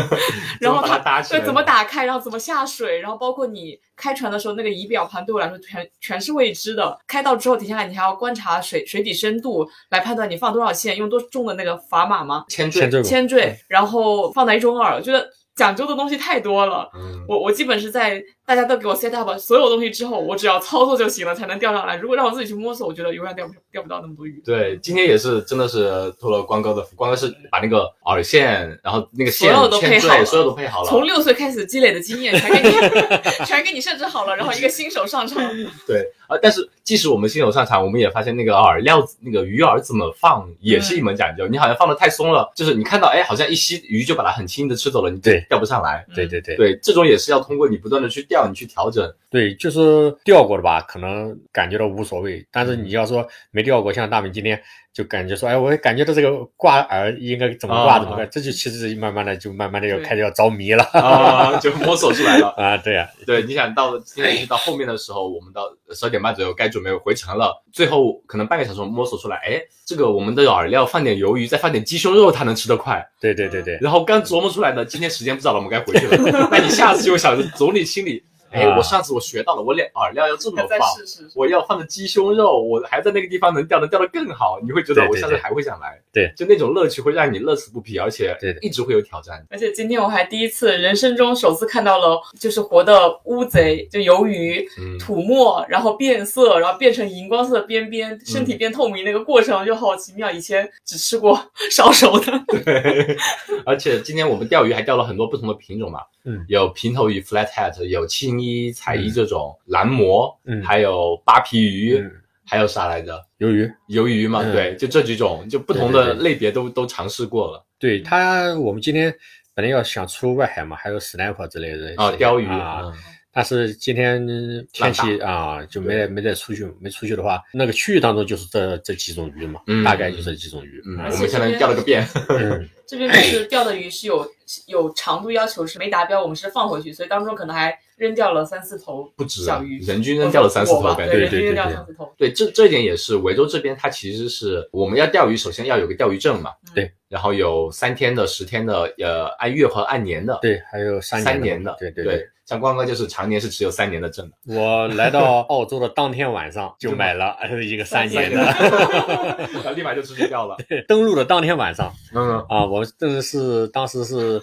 [0.59, 6.99] 然后怎么把它搭起来对怎么打开，然后怎么下水，然后包括你开船的时候，那个仪表盘对我来说全全是未知的。
[7.07, 12.43] 开到之后停下来，你还要观察水水底深度来判断你放多少线，用多重的那个砝码吗？
[12.49, 16.91] 铅坠铅坠，然后放哪一种饵，我觉得讲究的东西太多了。
[16.93, 21.95] 嗯，我我基本是在大家都给我 set up 所有东西之后，我只要操作就行了，才能钓上来。
[21.95, 24.41] 如果让我自己去摸索，我觉得永远钓不钓不到那么多鱼。
[24.45, 30.87] 对，今天也是真的是托了光哥的福，光哥是把那个饵线，然后那个线所有都配好了所有都配好了。
[30.87, 32.75] 从六岁开始积累的经验，全给你，
[33.45, 35.43] 全给你设置好了，然后一个新手上场，
[35.87, 41.47] 对啊，但是即使我们新手上场，我们也发现那个饵料、那个鱼饵怎么放也是一门讲究。
[41.47, 46.05] 你好像放的太松了，就是你看到哎，好像一吸鱼就把它很轻易的吃走了，你对钓不上来。
[46.13, 49.09] 对对对对，这种也是要通过你不断的去钓，调你去调整。
[49.29, 52.45] 对，就是调过的吧，可能感觉到无所谓。
[52.51, 54.61] 但是你要说没调过，像大明今天
[54.95, 62.47] 就感觉说，哎，我感觉到这个挂饵应该怎么挂啊怎么挂，这就其实慢慢的就慢慢的要开始要着迷了啊，就摸索出来了。
[62.51, 73.05] 啊，对呀、对，你想到今天一到后面的时候，我们到十二点半左右该准备回程了，最后可能半个小时我们摸索出来，哎，这个我们的饵料放点鱿鱼，再放点鸡胸肉，它能吃得快。
[73.19, 76.47] 对对对对，然后刚琢磨出来的，今天时间不早了，我们该回去了。
[76.49, 78.23] 那你下次就想着，总理心里，
[78.55, 81.29] 哎，啊我上次我学到了，我脸饵料要这么放，试试。
[81.35, 86.01] 我要放的鸡胸肉，我还在那个地方能钓能钓得更好，你会觉得我下次还会想来。
[86.13, 89.45] 对，就那种乐趣会让你乐此不疲，而且对一直会有挑战。
[89.49, 100.31] 而且今天我还第一次人生中首次看到了，就是活的乌贼，就鱿鱼嗯吐沫，然后变色，然后变成荧光色的边边，身体变透明那个过程就好奇妙。
[100.31, 101.39] 以前只吃过
[101.71, 103.17] 烧熟的，对，
[103.65, 106.43] 而且今天我们钓鱼还钓了很多不同的品种嘛，嗯。
[106.47, 110.61] 有平头鱼 flathead，有青衣、彩衣这种蓝魔，嗯。
[110.63, 112.11] 还有扒皮鱼，嗯，
[112.45, 113.23] 还有啥来着？
[113.39, 114.51] 鱿鱼，鱿鱼嘛，嗯。
[114.51, 117.65] 对，就这几种，就不同的类别都都尝试过了。
[117.79, 119.13] 对它，我们今天
[119.53, 122.93] 本来要想出外海嘛，还有 snapper 之类的啊，鲷鱼啊，嗯
[123.35, 124.25] 但是今天
[124.71, 129.83] 天气啊就没没再出去，没出去的话，那个区域当中就是这这几种鱼嘛，嗯。
[129.83, 130.81] 大概就这几种鱼。
[130.87, 131.09] 嗯，啊。
[131.11, 132.07] 我们现在钓了个遍。
[132.29, 132.69] 嗯。
[132.87, 134.25] 这边就是钓的鱼是有
[134.67, 142.13] 有长度要求是没达标，我们是放回去，所以当中可能还扔掉了三四头不止啊小鱼，人均扔掉了三四头对，人均扔对对对对掉三四头。
[142.15, 152.03] 对，这这一点也是维州这边，它其实是我们要钓鱼，首先要有个钓鱼证嘛，对，然后有三天的、十天的，呃，按月和按年的，对，还有三三年的，的，对对。
[152.05, 154.55] 对，像光哥就是常年是持有三年的证的。
[154.55, 158.53] 我来到澳洲的当天晚上就买了一个三年的，然
[159.63, 160.55] 后 立马就出去掉了。
[160.87, 164.39] 登陆的当天晚上，嗯啊，我真的是当时是，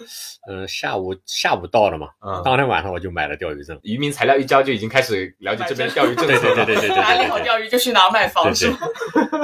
[0.49, 8.77] 嗯，下午下午到的嘛，嗯，当天晚上我就买了钓鱼证，渔民材料一交就已经开始了解这边钓鱼政策对对对对对对，哪里好钓鱼就去哪买房是吗？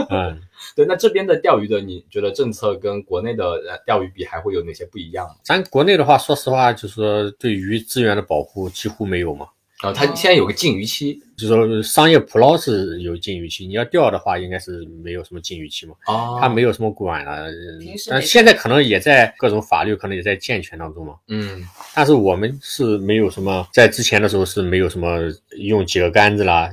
[0.09, 0.39] 嗯，
[0.75, 5.35] 对，那这边的钓鱼的，你觉得政策跟国内的钓鱼比还会有哪些不一样吗？
[5.43, 9.47] 咱国内的话，说实话，就是说对鱼资源的保护几乎没有嘛。
[9.81, 15.93] 啊，它现在有个禁渔期，就是说商业捕捞是有禁渔期，你要钓的话，应该是没有什么禁渔期嘛。
[16.07, 21.15] 哦，它没有什么管了，平时但现在可能也在各种法律可能也在健全当中嘛。
[21.29, 21.63] 嗯
[21.95, 25.21] 但是我们是没有什么，在之前的时候是没有什么
[25.57, 26.69] 用几个杆子啦。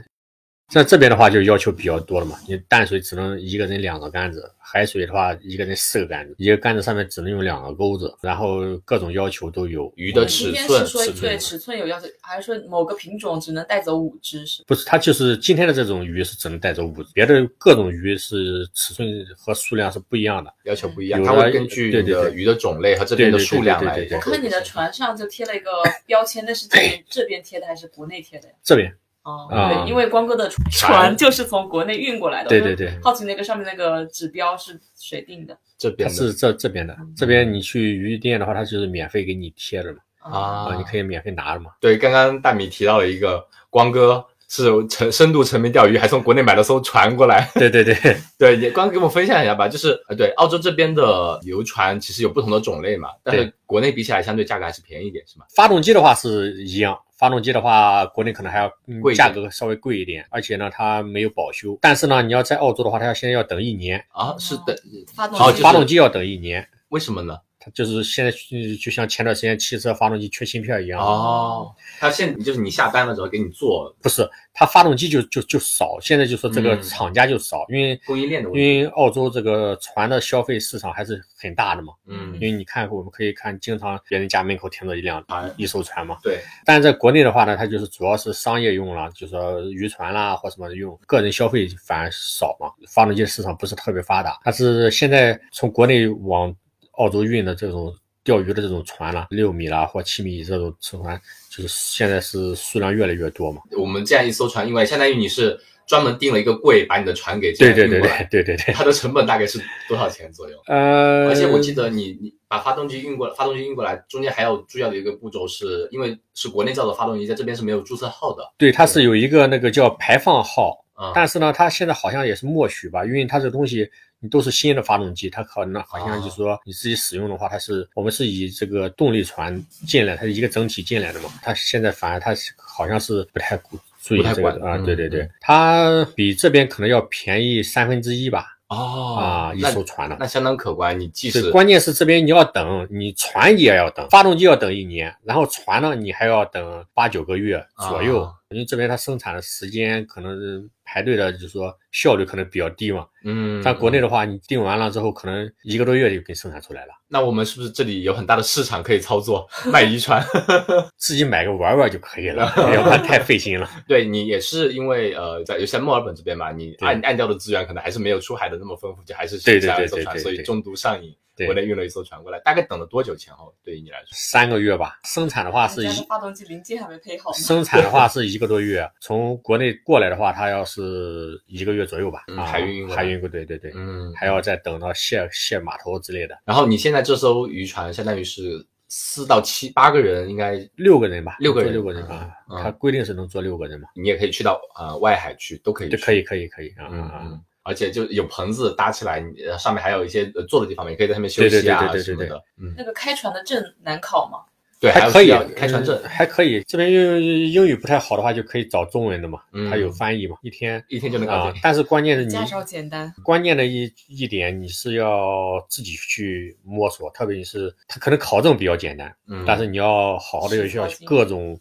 [0.68, 9.92] 在这边的话就要求比较多了嘛，你淡水只能一个人两个杆子，海水的话一个人四个杆子，一个杆子上面只能用两个钩子，然后各种要求都有。
[9.96, 14.44] 鱼的你今天尺寸是说尺寸对尺寸有要求，还是说某个品种只能带走五只？
[14.44, 20.52] 是不是，它就是今天的这种鱼是只能带走五只，别的各种鱼是尺寸和数量是不一样的。
[20.64, 24.04] 要求不一样，它会根据对对对鱼的鱼的种类和这边的数量来。
[24.10, 25.70] 我看你的船上就贴了一个
[26.06, 28.54] 标签，那是这边这边贴的还是国内贴的呀？
[28.64, 28.92] 这边，
[29.26, 32.48] 哦，啊对，因为光哥的船就是从国内运过来的。
[32.48, 35.58] 对对对好奇那个上面那个指标是谁定的？
[35.76, 41.72] 这边的是这这边的，这边你去渔具店的话，它就是免费给你贴的嘛，啊啊，你可以免费拿的嘛。
[41.80, 47.50] 对，刚刚大米提到了一个光哥是沉深度沉迷钓鱼，还从国内买了艘船过来。
[47.54, 47.96] 对 对对，
[48.38, 49.66] 对， 也光给我们分享一下吧。
[49.68, 55.46] 就是呃，对，澳洲这边的游船其实有不同的种类嘛，但是国内比起来相对价格还是便宜一点，是吗？
[55.54, 61.76] 发动机的话是一样，发动机的话国内可能还要、嗯贵价格稍微贵一点，而且呢它没有保修。
[61.80, 64.76] 但是呢，你要在澳洲的话，它要现在要等一年，啊，是等，
[65.14, 66.66] 发动机哦就是发动机要等一年。
[66.90, 67.36] 为什么呢？
[67.66, 68.38] 它就是现在就
[68.80, 78.84] 就像前段时间汽车发动机缺芯片一样，哦，它现就是你下单了之后给你做不是它发动机就就就少，现在就说这个嗯厂家就少，因为供应链的问题因。
[78.84, 81.92] 为澳洲这个船的消费市场还是很大的嘛。
[82.06, 86.16] 嗯因，为你看，我们可以看，经常别人家门口停着一辆啊一艘船嘛。
[86.22, 92.70] 对，但是在国内的话呢，它就是主要是商业用了，就是说渔船啦或什么用，个人消费反而少嘛。
[92.88, 96.54] 发动机市场不是特别发达，但是现在从国内往
[96.96, 103.62] 澳洲运的这种钓鱼的这种船啦，六米啦或七米这种船，就是现在是数量越来越多嘛。
[103.78, 108.74] 我们这样一艘船，因为相当于你是专门订了一个柜，把你的船给对对对对对对。
[108.74, 110.56] 它的成本大概是多少钱左右？
[110.66, 121.12] 呃，而且我记得你你把发动机运过来，发动机运过来，中间还要重要的一个步骤是，因为是国内造的发动机，在这边是没有注册号的对，它是有一个那个叫排放号，啊。
[121.14, 123.88] 但是呢，它现在好像也是默许吧，因为它这东西
[124.26, 133.56] 你都是新的发动机，它可能好像就是说你自己使用的话，它是我们是以这个动力船进来，它是一个整体进来的嘛，它现在反而它是好像是不太
[134.02, 140.16] 注意这个啊，对对对嗯，它比这边可能要便宜三分之一吧，哦啊，一艘船呢。
[140.18, 140.98] 那相当可观。
[140.98, 153.04] 你即对，使关键是这边你要等，你船也要等，发动机要等一年，然后船呢你还要等八九个月左右，啊因为这边它生产的时间可能是排队的，就是说效率可能比较低嘛。
[153.24, 160.24] 嗯，但国内的话，你订完了之后，可能一个多月就给生产出来了，那我们是不是这里有很大的市场可以操作卖渔船？
[160.96, 163.68] 自己买个玩玩就可以了， 要不然太费心了。
[163.88, 173.54] 对你也是因为呃，在尤其在墨尔本这边嘛，你对岸岸钓的资源可能还是没有出海的那么丰富，就还是对对对所以中毒上瘾，对国内运了一艘船过来，大概等了多久前后？
[173.62, 174.08] 对于你来说？
[174.12, 177.32] 三个月吧，生产的话是一发动机零件还没配好。
[177.32, 182.24] 生产的话是一个多月， 从国内过来的话，它要是一个月左右吧。
[182.28, 183.02] 嗯啊，海运运过来。
[183.02, 191.72] 海运过，对对对，嗯，还要再等到卸卸码头之类的，然后你现在这艘渔船相当于是四到七八个人，应该六个人吧，六个人。
[191.72, 197.08] 六个人啊，嗯它规定是能坐六个人嘛，你也可以去到呃外海去，都可以可以可以可以啊嗯啊。
[197.08, 202.44] 啊嗯，而且就有棚子搭起来，你呃上面还有一些呃坐的地方嘛，也可以在上面休对对息啊对对对对什么的。
[202.60, 204.38] 嗯，那个开船的证难考吗？
[204.78, 206.62] 对，还还可以开船证嗯，还可以。
[206.68, 211.52] 这边英英语不太好的话，就可以找中文的嘛，嗯它有翻译嘛，一天一天就能搞定。。
[211.52, 221.58] 啊但是关键是你驾照简单，关键的一一点，你是要自己去摸索，特别你是它可能考证比较简单，嗯，但是你要好好的要各种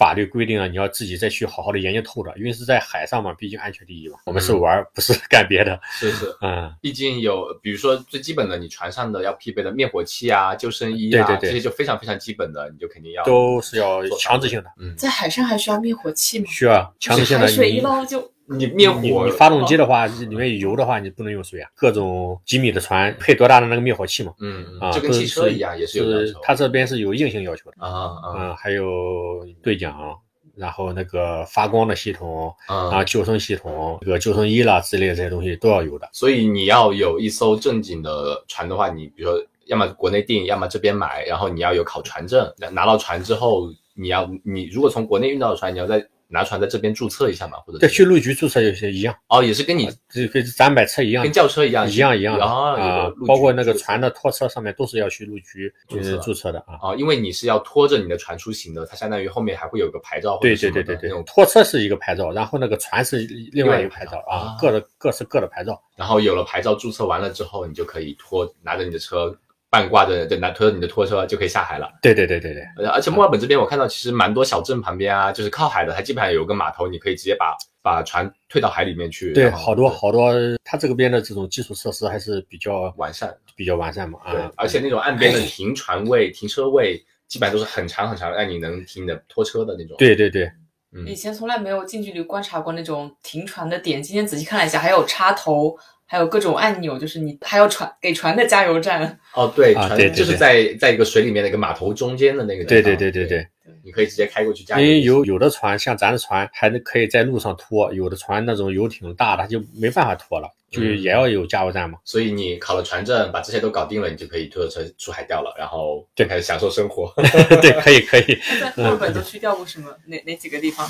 [0.00, 6.74] 法律规定啊，你要自己再去好好的研究透彻，因为是在海上嘛，毕竟安全第一嘛，我们是嗯玩儿，不是干别的，是是， 嗯。
[6.80, 16.46] 毕竟有，比如说最基本的，你船上的要配备的灭火器啊、救生衣啊，对对对这些就非常非常基本的，你就肯定要都是要强制性的，嗯，在海上还需要灭火器吗？
[16.48, 17.46] 需要强制性的。
[17.46, 21.70] 海水一捞就你灭火你发动机的话，里面有油的话，你不能用水啊。
[21.76, 24.32] 各种几米的船配多大的那个灭火器嘛？
[24.40, 26.40] 嗯，啊，就跟汽车一样，也是有要是求。
[26.42, 27.76] 它这边是有硬性要求的。
[27.78, 30.16] 啊啊嗯，还有对讲，
[30.56, 33.04] 然后那个发光的系统啊，啊！
[33.04, 36.08] 救生系统、这个救生衣啦之类的这些东西都要有的。
[36.12, 42.52] 所以你要有一艘正经的船的话，你比如说，要么国内订，要么这边买，然后你要有考船证。
[42.58, 56.78] 拿拿到船之后，你要你如果从国内运到的船，你要再拿船在这边注册一下嘛，或者对，去路局注册有些一样，哦，也是跟你这跟咱买车一样跟，轿车一样一样一样的啊，包括那个船的拖车上面都是要去路局注册呃注册的啊。
[56.80, 63.18] 啊，因为你是要拖着你的船出行的，它相当于后面还会有个牌照或对者对对对对拖车是一个牌照，然后那个船是
[63.52, 65.82] 另外一个牌照啊，各的各是各的牌照。
[65.96, 69.36] 然后有了牌照注册完了之后，你就可以拖拿着你的车
[69.70, 71.88] 半挂的，对，拿拖着你的拖车就可以下海了。
[72.02, 79.32] 对对对对对，而而且墨尔本这边我看到其实蛮多小镇旁边啊，就是靠海的，它基本上有个码头，你可以直接把把船退到海里面去。
[79.32, 83.34] 对，好多好多，它这个边的这种基础设施还是比较完善。
[83.54, 84.50] 比较完善嘛对啊，。
[84.56, 86.96] 而且那种岸边的停船位、停车位，
[87.28, 90.50] 基本上都是很长很长，让你能停的拖车的那种。，对对对，
[90.92, 95.76] 嗯以前从来没有近距离观察过那种停船的点，今天仔细看了一下，还有插头，
[96.10, 99.16] 还有各种按钮，就是你还有船给船的加油站。
[99.32, 102.96] 哦对，船就是在在一个水里面的一个码头中间的那个地对方。
[102.96, 103.46] 对对对对对，
[103.84, 104.90] 你可以直接开过去加油因。
[104.90, 111.96] 为有有的船像咱的船还能可以在路上拖，有的船那种游艇大的它就没办法拖了，就也要有加油站嘛。
[112.04, 117.14] 所以你考了船证，把这些都搞定了，你就可以拖着车出海钓了，然后就开始享受生活。
[117.62, 119.96] 对，可以可以，在墨尔本都去钓过什么？
[120.06, 120.84] 哪哪几个地方？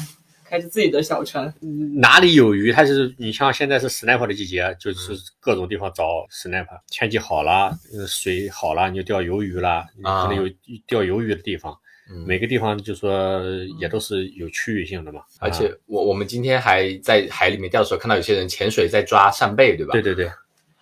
[0.50, 1.54] 开着自己的小船，
[2.00, 6.76] 哪里有鱼，它就是你像现在是 sniper 的季节，就是各种地方找 sniper。
[6.88, 10.52] 天气好了，呃水好了，你就钓鱿鱼啦，你啊可能有
[10.88, 11.72] 钓鱿鱼的地方。
[12.12, 13.40] 嗯每个地方就说
[13.78, 15.20] 也都是有区域性的嘛。
[15.38, 19.92] 而且啊我我们今天还在海里面钓的时候，看到有些人潜水在抓扇贝，对吧？
[19.92, 20.28] 对对对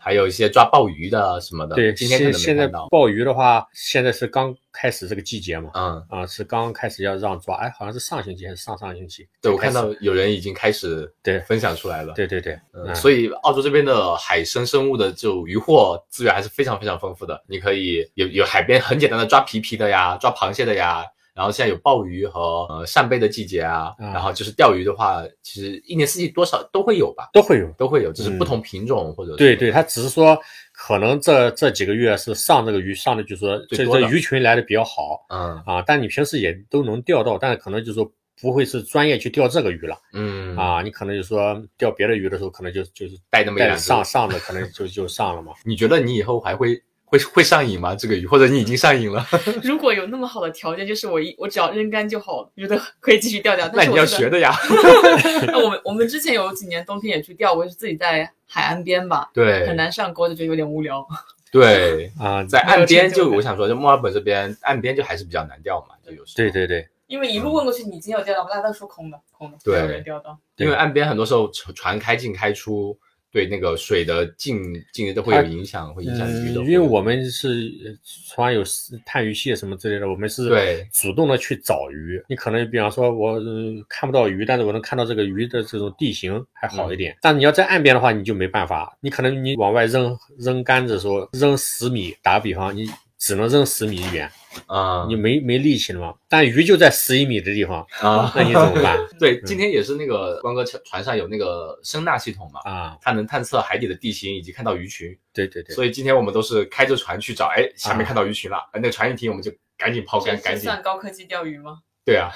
[0.08, 1.76] 还有一些抓鲍鱼的什么的。
[1.76, 2.66] 对，今天现现在。
[2.90, 5.70] 鲍鱼的话，现在是刚开始这个季节嘛。
[5.74, 9.28] 嗯，啊，是刚开始要让抓，哎，好像是上星期还是上上星期？
[9.42, 12.14] 对，我看到有人已经开始对分享出来了。
[12.14, 17.44] 对对对，嗯，嗯所以澳洲这边的海生生物的这种渔获资源还是非常非常丰富的。
[17.46, 21.04] 你可以有有海边很简单的抓皮皮的呀，抓螃蟹的呀，
[21.38, 24.12] 然后现在有鲍鱼和呃扇贝的季节啊，啊。
[24.12, 27.70] 然后就是钓鱼的话，其实一年四季多少都会有吧，都会有。
[27.78, 28.38] 都会有，只是嗯。
[28.38, 30.36] 不同品种或者是对对，它只是说
[30.72, 34.02] 可能这这几个月是上这个鱼上的，就是说这最多的。
[34.02, 35.62] 这鱼群来的比较好嗯。
[35.64, 39.96] 啊，但你平时也都能钓到，但是可能就是说不会是专业去钓这个鱼了。
[40.12, 43.84] 嗯，啊，你可能就说钓别的鱼的时候，可能就就是带带那么一两只。
[43.84, 45.52] 上上的可能就 就上了嘛。
[45.64, 47.94] 你觉得你以后还会会会上瘾吗？
[47.94, 49.26] 这个鱼，或者你已经上瘾了？
[49.64, 53.68] 如果有那么好的条件，就是我一我只要扔竿就好，我觉得 可以继续钓钓。
[53.72, 54.54] 那你要学的呀。
[55.48, 61.06] 那我们我们之前有几年冬天也去钓过，是自己在海岸边吧，对，很难上钩，就觉得有点无聊。
[61.50, 68.50] 对，啊，在岸边就我想说，就墨尔本这边岸边就还是比较难钓嘛，就有时候对对对因为一路问过去，你今天有钓到吗？
[68.50, 70.38] 大家都说空的，空的，对没有人钓到。
[70.56, 72.98] 因为岸边很多时候船船开进开出，
[73.30, 74.58] 对那个水的进
[74.92, 76.60] 进都会有影响，会影响鱼嗯，的。
[76.62, 77.48] 因为我们是
[77.84, 77.92] 呃
[78.28, 78.62] 船有
[79.04, 82.22] 探鱼蟹什么之类的，我们是对主动的去找鱼。
[82.28, 87.16] 你可能比方说我、呃看不到鱼，但是我能看到这个鱼的这种地形还好一点。
[87.20, 88.96] 但你要在岸边的话，你就没办法。
[89.00, 92.88] 你可能你往外扔扔杆子的时候，扔十米，打个比方，你
[93.18, 94.30] 只能扔十米远，
[94.66, 95.06] 啊。
[95.08, 96.14] 你没没力气了吗。
[96.28, 98.98] 但鱼就在十一米的地方，啊，那你怎么办？
[99.18, 110.64] 对，今天也是那个光哥船船上有那个声纳系统嘛，啊，它能探测海底的地形以及看到鱼群，对对对，所以今天我们都是开着船去找，哎，下面啊看到鱼群了，哎那个船一停，我们就赶紧抛竿，赶紧。
[110.64, 111.78] 算高科技钓鱼吗？
[112.04, 112.30] 对啊，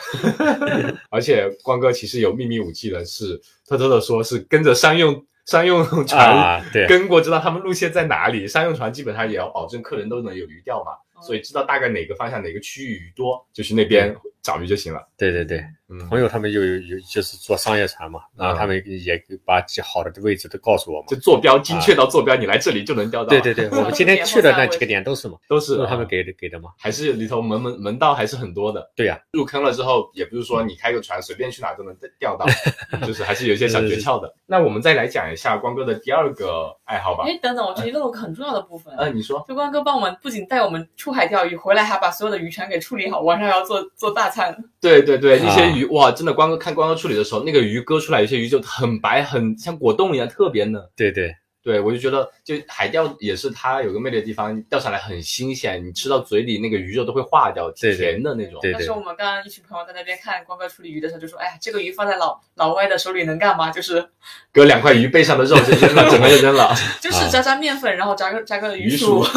[1.08, 8.46] 而且光哥其实有秘密武器的是，偷偷的说是跟着商用 商用船啊，对，跟过，知道他们路线在哪里。
[8.46, 15.06] 商用船基本上也要保证客人都能有鱼钓嘛，哦所以知道大概哪个方向哪个区域鱼多，就是那边找鱼就行了。
[15.16, 15.64] 对对对。
[15.88, 21.16] 嗯，朋友他们就有有就是做商业船嘛，然后他们也把好的位置都告诉我嘛就。
[21.18, 23.28] 坐标精确到坐标，你来这里就能钓到。
[23.28, 26.70] 对对对， 我们今天去的那几个点都是嘛，都 是都是他们啊给的给的嘛。
[26.78, 28.90] 还是里头门门门道还是很多的。
[28.96, 32.46] 对呀、入坑了之后，也不是说你开个船随便去哪都能钓到，
[33.06, 34.34] 就是还是有一些小诀窍的。
[34.46, 37.24] 那我们再来讲一下光哥的第二个爱好吧。
[37.26, 38.94] 哎，等等，我这里漏了个很重要的部分。
[38.96, 39.44] 嗯，你说。
[39.46, 44.56] 就光哥帮我们不仅带我们出海钓鱼，回来还把所有的渔船给处理好，晚上要做做大餐。
[44.80, 50.82] 对对对，那些啊鱼、哇，真的光哥看光哥处理的时候，那个鱼割出来，有些鱼就很白，很像果冻一样，特别嫩。
[50.96, 58.60] 对对，对，我就觉得，就海钓也是它有个魅力的地方，钓上来很新鲜，你吃到嘴里那个鱼肉都会化掉，对对甜的那种。
[58.60, 63.70] 对但是我们刚刚一群朋友在那边看光哥处理鱼的时候，就说：“哎呀，这个鱼放在老老外的手里能干嘛？
[63.70, 64.04] 就是
[64.52, 66.74] 割两块鱼背上的肉就扔了，整个就扔了。
[67.00, 69.24] 就是炸炸面粉，然后炸个炸个鱼薯。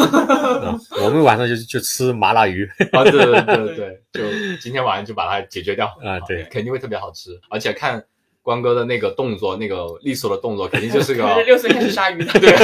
[0.62, 8.02] 嗯我们晚上就就吃麻辣鱼 啊，对对对对对，就今天晚上就把它解决掉啊，对，肯定会特别好吃，而且看
[8.46, 12.32] 光哥的那个动作，那个利索的动作，肯定就是个 六岁开始杀鱼的。
[12.38, 12.54] 对，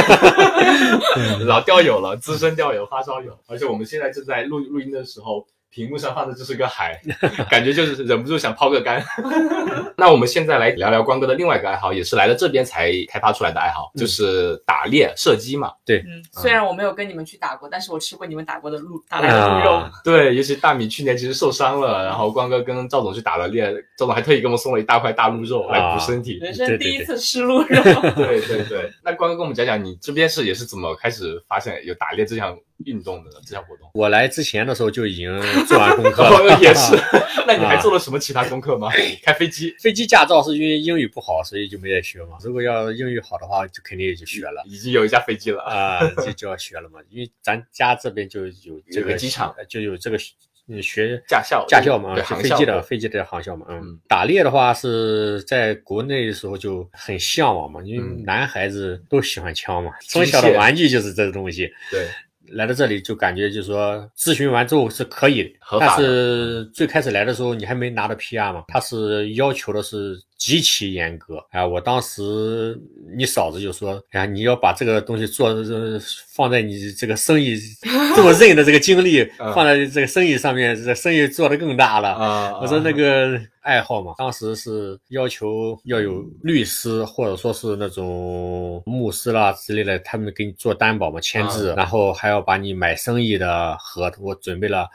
[1.45, 3.37] 老钓友了，资深钓友、发烧友。
[3.49, 7.01] 而且我们现在正在录录音的时候，屏幕上放的就是个海，
[7.51, 9.03] 感觉就是忍不住想抛个竿。
[9.97, 15.73] 那我们现在来聊聊光哥的另外一个爱好，也是来了这边才开发出来的爱好，就是打猎、射击嘛。
[15.89, 19.71] 嗯，虽然我没有跟你们去打过，但是我吃过你们打过的鹿打来的鹿肉。
[19.77, 26.39] 啊对，尤其大米去年其实受伤了，然后光哥跟赵总去打了猎，赵总还特意给我们送了一大块大鹿肉来补身体。
[26.39, 27.67] 人生对对第一次吃鹿肉。
[28.15, 32.55] 对对对，那光哥跟我们讲讲，你这边是也是怎么开始发现有打猎这项
[32.87, 33.91] 运动的这项活动？
[33.95, 36.25] 我来之前的时候就已经做完功课
[36.61, 36.97] 也是。
[37.47, 38.89] 那你还做了什么其他功课吗？
[39.23, 42.37] 开飞机飞机驾照是因为英语不好，所以就没得学嘛。
[42.43, 44.63] 如果要英语好的话，就肯定也就学了。
[44.67, 45.63] 已经有一架飞机了。
[45.63, 50.17] 啊，就就要学了嘛，因为咱家这边就有这个机场，就有这个
[50.69, 53.67] 嗯学驾校驾校嘛，对，是飞机的飞机的航校嘛。
[53.69, 61.69] 嗯嗯，打猎的话是在国内的时候就很向往嘛，因为嗯男孩子都喜欢枪嘛，从小的玩具就是这个东西。
[61.91, 62.07] 对，
[62.53, 71.65] 来到这里就感觉就是说咨询完之后是可以的，合法但是最开始来的时候你还没拿到 PR 嘛，他是要求的是极其严格啊！
[71.65, 72.77] 我当时
[73.17, 76.01] 你嫂子就说，哎呀，你要把这个东西做呃
[76.35, 77.57] 放在你这个生意
[78.17, 82.09] 这么认的这个精力 嗯放在这个生意上面，这生意做得更大了。
[82.09, 94.89] 啊，我说那个爱好嘛，当时是要求要有律师或者说是那种牧师啦之类的，他们给你做担保嘛，签字，啊然后还要把你买生意的合同，我准备了。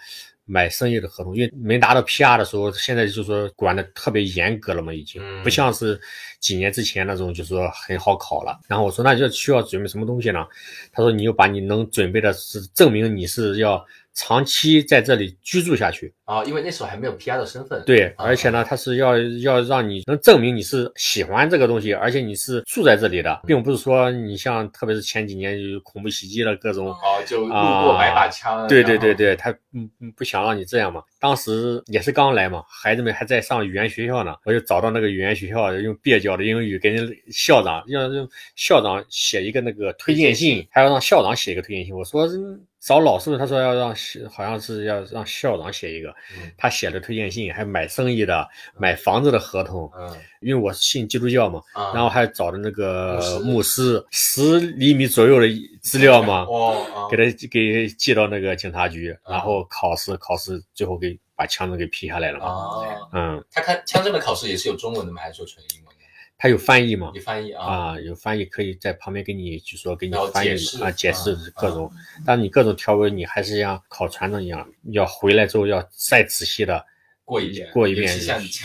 [0.48, 6.00] 买生意的合同，因为没拿到 PR 的时候，现在就是说管的特别严格了嘛，已经、嗯不像是
[6.40, 8.58] 几年之前那种，就是说很好考了。
[8.68, 10.46] 然后我说那就需要准备什么东西呢？
[10.92, 13.86] 他说你就把你能准备的是证明你是要
[14.18, 17.84] 长期在这里居住下去，啊，因为那时候还没有 PR 的身份。
[17.86, 26.88] 对，啊而且呢，他是要要让你能证明你是喜欢这个东西，而且你是住在这里的，并不是说你像特别是前几年有恐怖袭击了各种。
[26.88, 28.68] 哦，就路过买把枪。
[28.68, 31.00] 对对对对，他嗯嗯不想让你这样嘛。
[31.20, 41.96] 当时也是刚来嘛，孩子们还在上语言学校呢，我就找到那个语言学校，用蹩脚的英语给人校长，要让校长写一个那个推荐信，还要让校长写一个推荐信。
[41.96, 43.90] 我说嗯找老师们，他说要让
[44.32, 46.50] 好像是要让校长写一个，嗯。
[46.58, 50.10] 他写的推荐信，还买生意的、买房子的合同，嗯。
[50.40, 54.02] 因为我是信基督教嘛，啊，然后还找的那个牧师。
[54.10, 55.48] 十厘米左右的
[55.82, 62.46] 资料嘛，哦啊给他给寄到那个警察局，啊然后考试考试最后给把枪子给批下来了嘛。
[62.46, 65.22] 啊，嗯，他看枪证的考试也是有中文的吗？
[65.22, 65.94] 还是有纯英文
[66.38, 66.40] 的？
[66.40, 67.22] 他有翻译吗有？
[67.22, 67.66] 翻译啊。
[67.66, 70.50] 啊，有翻译可以在旁边给你就说给你翻译
[70.82, 71.92] 啊，解释啊各种，
[72.26, 76.86] 但你各种条文你还是像考船长一样，要回来之后要再仔细的
[77.26, 78.16] 过一遍，过一遍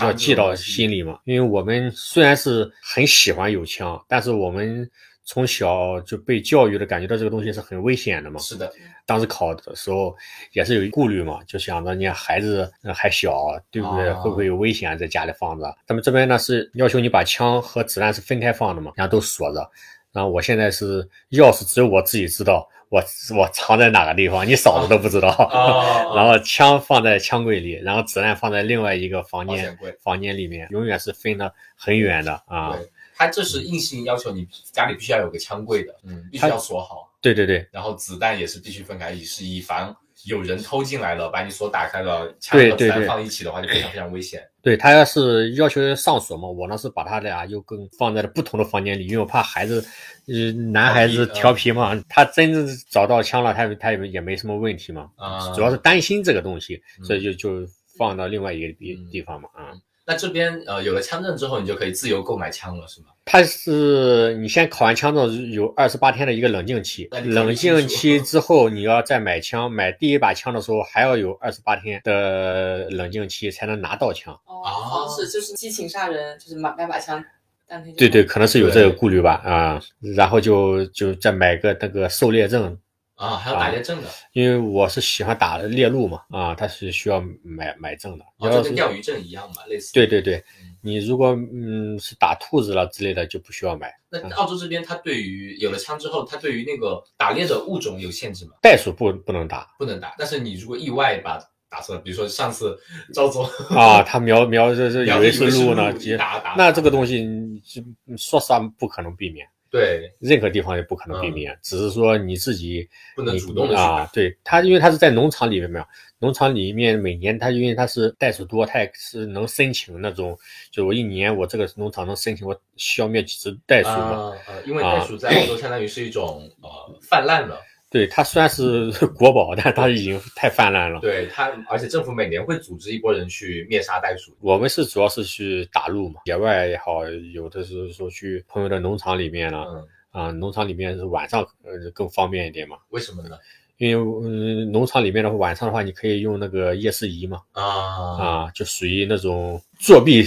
[0.01, 1.19] 要记到心里嘛。
[1.25, 4.89] 因为我们虽然是很喜欢有枪，但是我们
[5.25, 8.39] 从小就被教育的感觉到这个东西是很危险的嘛。
[8.41, 8.71] 是的，
[9.07, 10.15] 当时考的时候
[10.53, 13.33] 也是有顾虑嘛，就想着你看孩子呃还小，
[13.71, 14.09] 对不对？
[14.09, 15.77] 啊会不会有危险在家里放着？
[15.87, 19.71] 咱们这边呢是要求你把枪和子弹是分开放的嘛，然后都锁着。
[20.13, 23.03] 然后我现在是钥匙只有我自己知道，我
[23.35, 25.29] 我藏在哪个地方，你嫂子都不知道。
[25.29, 32.77] 啊 然后枪放在枪柜里，然后子弹放在另外一个房间房间里面，永远是分得很远的啊。
[32.77, 37.67] 对，他这是硬性要求你家里必须要有个枪柜的，嗯，必须要锁好，对对对。
[37.71, 39.95] 然后子弹也是必须分开，以是以防。
[40.27, 42.89] 有人偷进来了，把你锁打开了，枪和子弹对。
[42.91, 44.41] 对对放一起的话就非常非常危险。
[44.63, 49.85] 对，他要是要求上锁嘛，我呢是把他俩又跟放在了不同的房间里，因为我怕孩子，
[50.29, 55.53] 呃，男孩子调皮嘛，他真正找到枪了，他他也也没什么问题嘛，啊。
[55.57, 57.05] 主要是担心这个东西，嗯。
[57.05, 57.67] 所以就就
[57.99, 59.11] 放到另外一个地嗯。
[59.11, 59.75] 地方嘛，啊。
[60.05, 63.07] 那这边呃有了枪证之后，你就可以自由购买枪了，是吗？
[63.25, 74.35] 它是你先考完枪证有二十八天的一个冷静期冷静期之后你要再买枪，买第一把枪的时候还要有二十八天的冷静期才能拿到枪。
[74.45, 77.25] 哦啊，方式就是激情杀人，就是买买把枪，
[77.69, 79.81] 当天对对，可能是有这个顾虑吧，啊，
[80.17, 82.77] 然后就就再买个那个狩猎证，
[83.23, 88.25] 啊，还有打猎证的，因为我是喜欢打猎鹿嘛，啊，它是需要买买证的。
[88.39, 89.93] 哦，要就跟钓鱼证一样嘛，类似。
[89.93, 93.95] 对对对嗯，你如果嗯是打兔子了之类的，就不需要买。
[94.11, 98.53] 那澳洲这边，它对于有了枪之后，它对于那个打猎的物种有限制吗？
[98.61, 100.17] 袋鼠不不能打，不能打。
[100.19, 101.39] 但是你如果意外把
[101.71, 102.77] 打错了，比如说上次
[103.15, 107.25] 赵总啊，他瞄瞄 这这以为是鹿呢，打打，那这个东西
[107.65, 107.81] 就
[108.17, 109.47] 说实话不可能避免。
[109.73, 114.07] 对，任何地方也不可能避免，只是说你自己不能主动的啊。
[114.13, 115.83] 对他，因为他是在农场里面嘛，
[116.19, 120.39] 农场里面每年他因为他是袋鼠多，他也是能申请那种，
[120.71, 124.35] 就我一年我这个农场能申请我消灭几只袋鼠嘛。
[124.47, 126.69] 呃，因为袋鼠在澳洲相当于是一种呃
[127.01, 127.59] 泛滥了。
[127.93, 130.99] 对它虽然是 国宝，但它已经太泛滥了。
[131.01, 134.35] 对它，而且政府每年会组织一波人去灭杀袋鼠。
[134.41, 139.67] 我们是主要是去打鹿嘛，野外也好，有的是说去朋友的农场里面了。
[139.69, 139.87] 嗯。
[140.13, 142.77] 啊，农场里面是晚上呃更方便一点嘛？
[142.91, 143.39] 为什么呢？
[143.83, 147.41] 因为嗯，农场里面的话，晚上的话，你可以用那个夜视仪嘛。
[147.51, 150.23] 啊啊，就属于那种作弊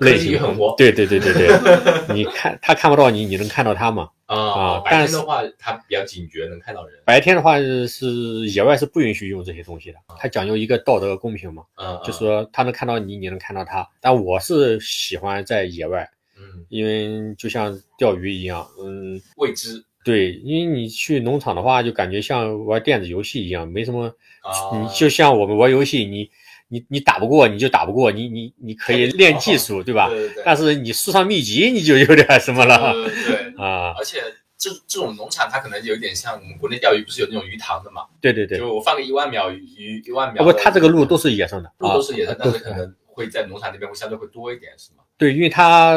[0.00, 0.38] 类型。
[0.76, 1.48] 对对对对对，
[2.14, 4.10] 你看他看不到你，你能看到他嘛？
[4.26, 7.00] 啊，白天的话，他比较警觉，能看到人。
[7.06, 11.62] 白天的话是野外是不允许用这些东西的，他讲究一个道德公平嘛。
[11.76, 13.88] 嗯，就说他能看到你，你能看到他。
[13.98, 16.06] 但我是喜欢在野外，
[16.36, 19.82] 嗯，因为就像钓鱼一样，嗯，未知。
[20.04, 24.14] 对，因为你去农场的话，就感觉像玩电子游戏一样，没什么。
[24.74, 26.30] 你就像我们玩游戏，你
[26.68, 30.10] 你你打不过，你就打不过，你你你可以练技术，对吧？
[30.10, 30.42] 对对。
[30.44, 32.92] 但是你树上秘籍，你就有点什么了。
[32.92, 33.94] 对啊。
[33.96, 34.20] 而且
[34.58, 38.02] 这这种农场，它可能有点像我们国内钓鱼，不是有那种鱼塘的嘛？
[38.20, 38.58] 对对对。
[38.58, 40.44] 就我放个一万秒鱼，一万秒。
[40.44, 45.03] 不过，它这个路都是野生的，鹿都是野生，但是可能会在农场那边会相对会多一点，是吗？
[45.24, 45.96] 对，因为它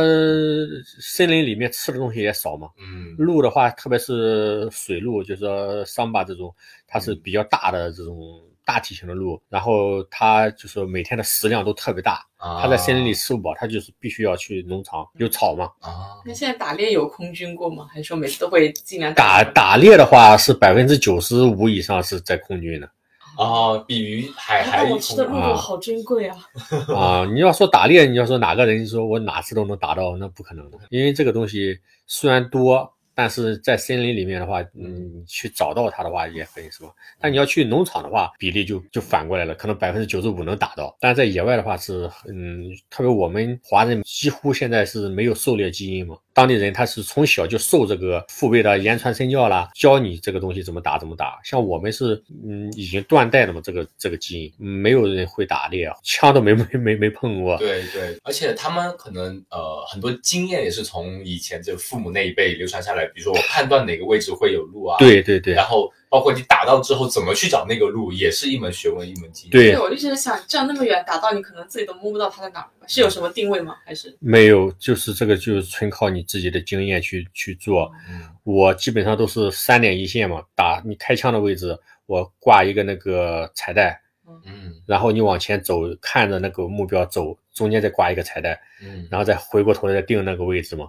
[1.02, 2.70] 森林里面吃的东西也少嘛。
[2.78, 3.14] 嗯。
[3.18, 6.54] 鹿的话，特别是水鹿，就是说桑巴这种，
[6.88, 8.18] 它是比较大的这种
[8.64, 12.26] 大体型的鹿，然后它就是每天的食量都特别大。
[12.38, 12.62] 啊。
[12.62, 15.66] 它在森林里吃不饱，它就是必须要去农场有草嘛。
[15.82, 16.24] 啊。
[16.26, 17.86] 那现在打猎有空军过吗？
[17.92, 22.90] 还是说每次都会尽量打打猎的话，是百分之九十五以上是在空军的。
[23.38, 26.38] 哦，比鱼还还我吃的鹿好珍贵啊！
[26.94, 32.92] 啊，你要说打猎，你要说哪个人说我哪次都能打到，那不可能的，因为这个东西虽然多。
[33.20, 36.90] 但是在森林里面的话，嗯，去找到它的话也很什么。
[37.20, 40.96] 但你要去农场的话，比例就就反过来了，可能百分之九十五能打到。
[41.00, 51.40] 但在野外的话是，嗯，特别我们华人几乎现在是没有狩猎基因嘛，当地人他是从小就受这个父辈的言传身教啦，教你这个东西怎么打怎么打。
[51.44, 52.14] 像我们是，
[52.48, 57.58] 嗯，已经断代了嘛，这个这个基因，没有人会打猎啊，枪都没没没没碰过。
[57.58, 63.08] 对对，而且他们可能呃很多经验也是从以前这父母那一辈流传下来。
[63.16, 69.52] 比如说我判断哪个位置会有路啊，对对对，然后包括你打到之后怎么去找那个路，也是一门学问，一门技艺。
[69.52, 73.76] 对，我就是想，这样那么远打到你，可能自己都摸不到它在哪儿，是有什么定位吗？
[73.86, 74.72] 还是没有？
[74.80, 77.92] 就是这个，就是纯靠你自己的经验去去做。
[78.10, 84.02] 嗯，我基本上都是三点一线嘛，打你开枪的位置，我挂一个那个彩带，
[84.46, 87.38] 嗯，然后你往前走，看着那个目标走。
[87.54, 88.54] 中间再挂一个彩带，
[88.84, 90.88] 嗯，然后再回过头来再定那个位置嘛。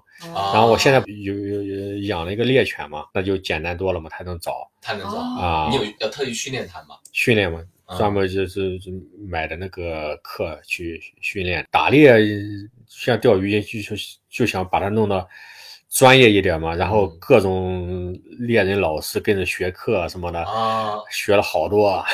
[0.52, 5.70] 然后我现在有有有养了一个猎犬嘛，那就简单多了嘛，它能找，它能找啊。
[5.70, 6.96] 你有要特意训练它吗？
[7.10, 7.64] 训练嘛，
[7.96, 8.78] 专门就是
[9.26, 11.66] 买的那个课去训练。
[11.70, 12.12] 打猎
[12.86, 13.96] 像钓鱼，就就
[14.28, 15.26] 就想把它弄到。
[15.90, 22.04] 专业一点嘛，然后各种猎人老师跟着学课什么的啊，学了好多啊，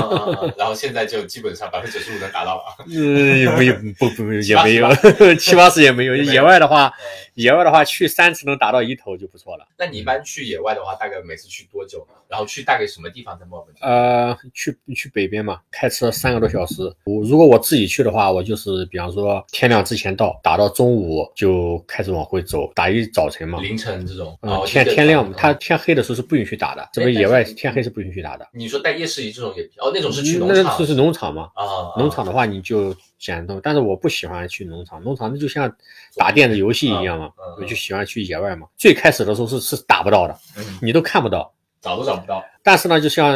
[0.56, 2.62] 然后现在就基本上百分之九十五能达到了。
[2.86, 6.14] 嗯，没有不不 也没有七八十也没有。
[6.14, 6.92] 野外的话，
[7.34, 9.66] 野外的话去三次能达到一头就不错了。
[9.78, 12.14] 那你一般去野外的话，大概每次去多久呢？
[12.28, 13.90] 然后去大概什么地方在墨尔本？
[13.90, 16.82] 呃，去去北边嘛，开车三个多小时。
[17.04, 23.21] 我如果我自己去的话，我就是比方说天亮之前到，打到中午就开始往回走，打一早。
[23.22, 28.44] 早晨嘛，凌晨这种，嗯，天天亮，它天黑的时候是不允许打的，这边野外天黑是不允许打的。
[28.52, 31.44] 你说带夜视仪这种也，哦，那种是去农场，那是是农场嘛？
[31.54, 35.72] 啊，农场的话你就简单，但是我不喜欢去农场，农场那就像
[36.16, 38.66] 打电子游戏一样嘛，我就喜欢去野外嘛。
[38.76, 40.36] 最开始的时候是是打不到的，
[40.80, 41.54] 你都看不到。
[41.82, 43.34] 找都找不到，但是呢，就像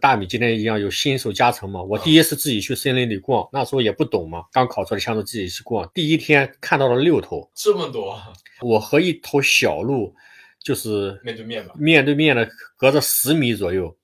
[0.00, 1.82] 大米今天一样，有新手加成嘛。
[1.82, 8.18] 我第一次自己去森林里逛，那时候也不懂嘛，刚考出来枪手自己去逛，第一天看到了六头，这么多。
[8.62, 10.14] 我和一头小鹿
[10.58, 12.48] 就是面对面吧，面对面的
[12.78, 13.94] 隔着十米左右，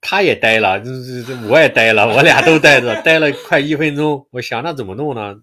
[0.00, 4.24] 他也呆了，这这这我也呆了，我俩都呆着， 呆了快一分钟。
[4.30, 5.34] 我想那怎么弄呢？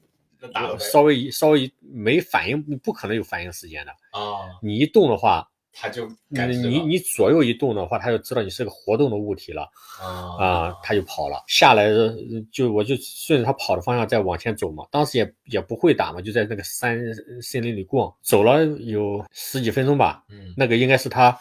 [0.80, 4.48] 稍微稍微没反应，不可能有反应时间的啊。
[4.64, 5.46] 你一动的话。
[5.74, 9.70] 它就你感知你你左右一动的话，它就知道你是个活动的物体了
[10.02, 11.42] 啊啊，它就跑了。
[11.48, 12.14] 下来呃
[12.52, 14.86] 就我就顺着它跑的方向再往前走嘛。
[14.92, 17.00] 当时也也不会打嘛，就在那个山
[17.42, 20.24] 森林里逛，走了有十几分钟吧。
[20.30, 21.38] 嗯那个应该是他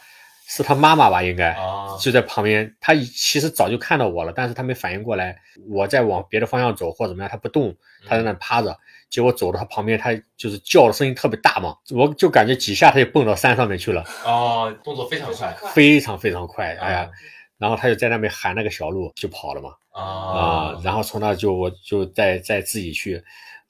[0.46, 2.74] 是他妈妈吧，应该啊就在旁边。
[2.80, 5.36] 他其实早就看到我了，但是他没反应过来，
[5.68, 7.74] 我在往别的方向走或者怎么样，他不动，
[8.06, 8.78] 他在那趴着。
[9.10, 15.52] 结果走到他旁边，他就是叫的声音特别大嘛，我就感觉几下他就蹦到山上面去了，哦，动作非常快。
[15.74, 17.00] 非常非常快，哎呀。
[17.00, 17.10] 啊，
[17.58, 20.02] 然后他就在那边喊那个小鹿就跑了嘛，啊。
[20.02, 23.22] 啊，然后从那就我就再再自己去，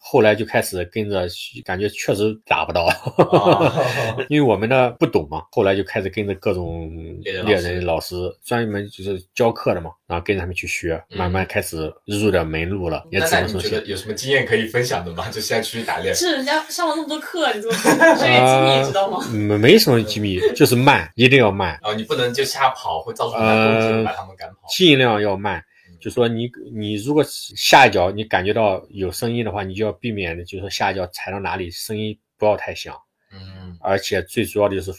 [0.03, 1.28] 后来就开始跟着，
[1.62, 3.74] 感觉确实打不到，啊
[4.30, 6.90] 因为我们呢不懂嘛，后来就开始跟着各种
[7.22, 13.68] 猎人老师专门就是教课的嘛，然后跟着他们去学，嗯慢慢开始入点门路了，也那只能说是。
[13.68, 15.28] 那你觉得有什么经验可以分享的吗？
[15.30, 19.18] 就现在出去打猎，是人家上了那么多课，你怎么这些机密知道吗？
[19.32, 24.66] 嗯，没什么机密，就是慢，一定要慢，然后你不能就瞎跑，会造成他攻击，呃把他们赶跑。
[24.70, 25.62] 尽量要慢。
[26.01, 32.96] 就说你你如果下一脚你感觉到有声音的话，你就要避免，就是说下一脚踩到哪里声音不要太响，
[33.32, 34.92] 嗯，而且最主要的就是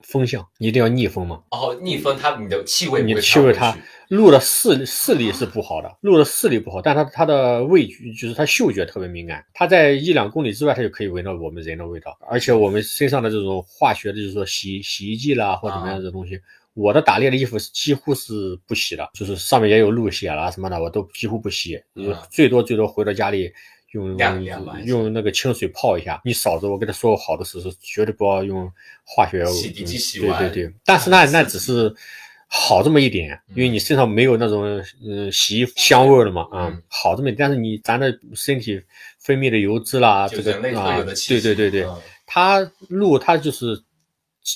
[0.00, 1.42] 风向，一定要逆风嘛。
[1.50, 3.76] 哦，逆风它你的气味你的气味它
[4.08, 16.38] 鹿的视视力是不好的，鹿的视力不好，但它它的味觉就是它嗅觉特别敏感，它在一两公里之外，它就可以闻到我们人的味道，而且我们身上的这种化学的，就是说洗洗衣剂啦或怎么样的东西。
[16.74, 23.52] 我的打猎的衣服几乎是不洗的，就是上面也有鹿血啦什么的，我都几乎不洗，嗯最多最多回到家里
[23.92, 24.16] 用
[24.84, 26.20] 用那个清水泡一下。
[26.24, 28.70] 你嫂子我跟她说过好多次，是绝对不要用
[29.04, 31.94] 化学洗涤剂洗对完对对，但是那那只是
[32.48, 34.64] 好这么一点，因为你身上没有那种
[35.06, 38.82] 嗯洗衣香味儿了嘛，啊、嗯好这么一点，但是你咱的身体
[39.20, 41.00] 分泌的油脂啦，这个啊。
[41.28, 41.96] 对对对对，嗯
[42.26, 43.80] 它鹿它就是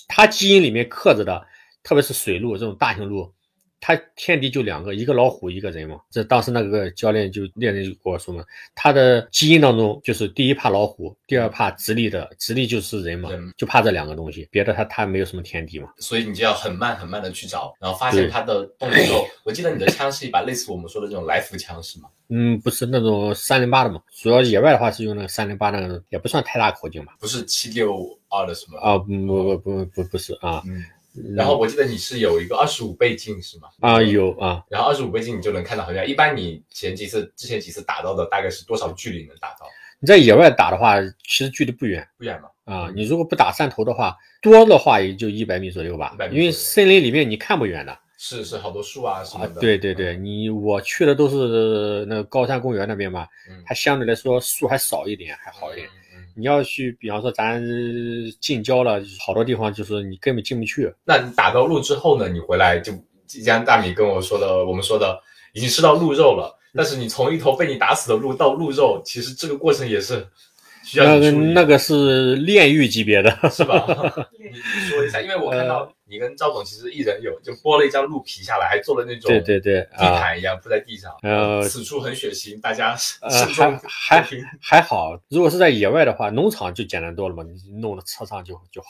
[0.09, 1.47] 它基因里面刻着的，
[1.89, 3.32] 特别是水鹿这种大型鹿，
[3.80, 5.99] 它天敌就两个，一个老虎，一个人嘛。
[6.11, 15.89] 这当时那个教练就猎人就跟我说嘛，他的基因当中就是第一怕老虎，第二怕直立的，直立就是人嘛，就怕这两个东西，别的他他没有什么天敌嘛。
[15.97, 22.11] 所以你就要很慢很慢的去找，然后发现对它的动作之后，我记得你的枪是一把类似我们说的这种来福枪是吗？
[22.28, 27.16] 嗯，不是那种三零八的嘛，主要野外的话是用那个三零八那个，也不算太大口径吧。
[27.18, 28.78] 不是七六二的什么？
[28.80, 30.84] 啊，不不不不不不是啊，嗯。
[31.35, 33.69] 然后我记得你是有一个二十五倍镜是吗？
[33.81, 36.09] 啊有啊，然后二十五倍镜你就能看到很远。
[36.09, 39.66] 一般你前几次之前几次打到的大概是多少距离能打到？
[40.01, 42.07] 你在野外打的话，其实距离不远。
[42.16, 42.49] 不远嘛？
[42.64, 49.61] 啊，你如果不打山头的话，多的话也就一百米左右吧100，米因为森林里面你看不远的是是好多树啊什么啊的。。
[49.61, 55.89] 对对对，你我去的都是那个高山公园那边嘛，嗯，它相对来说树还少一点，还好一点。
[55.89, 56.07] 嗯。
[56.39, 57.61] 你要去，比方说咱
[58.41, 60.89] 近郊了，好多地方就是你根本进不去。
[61.05, 62.28] 那你打到鹿之后呢？
[62.28, 62.93] 你回来就
[63.26, 65.20] 即将大米跟我说的，我们说的
[65.53, 66.57] 已经吃到鹿肉了。
[66.74, 70.24] 但是你从一头被你打死的鹿到鹿肉，其实这个过程也是
[70.97, 73.85] 那个你处理那个是炼狱级别的，是吧？
[74.39, 74.55] 你你
[74.89, 81.12] 说一下，因为我看到你跟赵总其实一人有就剥了一张鹿皮下来，还做了那种对对对地啊，毯一样铺在地上。
[81.22, 85.18] 呃此处很血腥，大家呃慎重还收听 还好。
[85.29, 88.89] 如果是在野外的话，农场就简单多了嘛，你弄到车上就就好。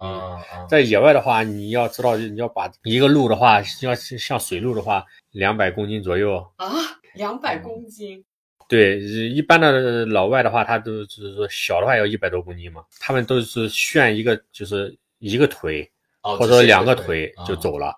[0.00, 6.36] 嗯嗯，在野外的话，你要知道，你要把一个鹿的话，要像水鹿的话，两百公斤左右。
[6.56, 6.68] 啊，
[7.14, 8.24] 两百公斤，
[8.68, 15.90] 对，一般的老外的话，他都就是说小的话要一百多公斤嘛，他们都是炫一个就是一个腿
[16.22, 17.86] 哦，或者说两个腿就走了。
[17.86, 17.94] 啊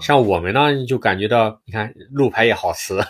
[0.00, 3.06] 像我们呢，就感觉到，你看路牌也好吃， 啊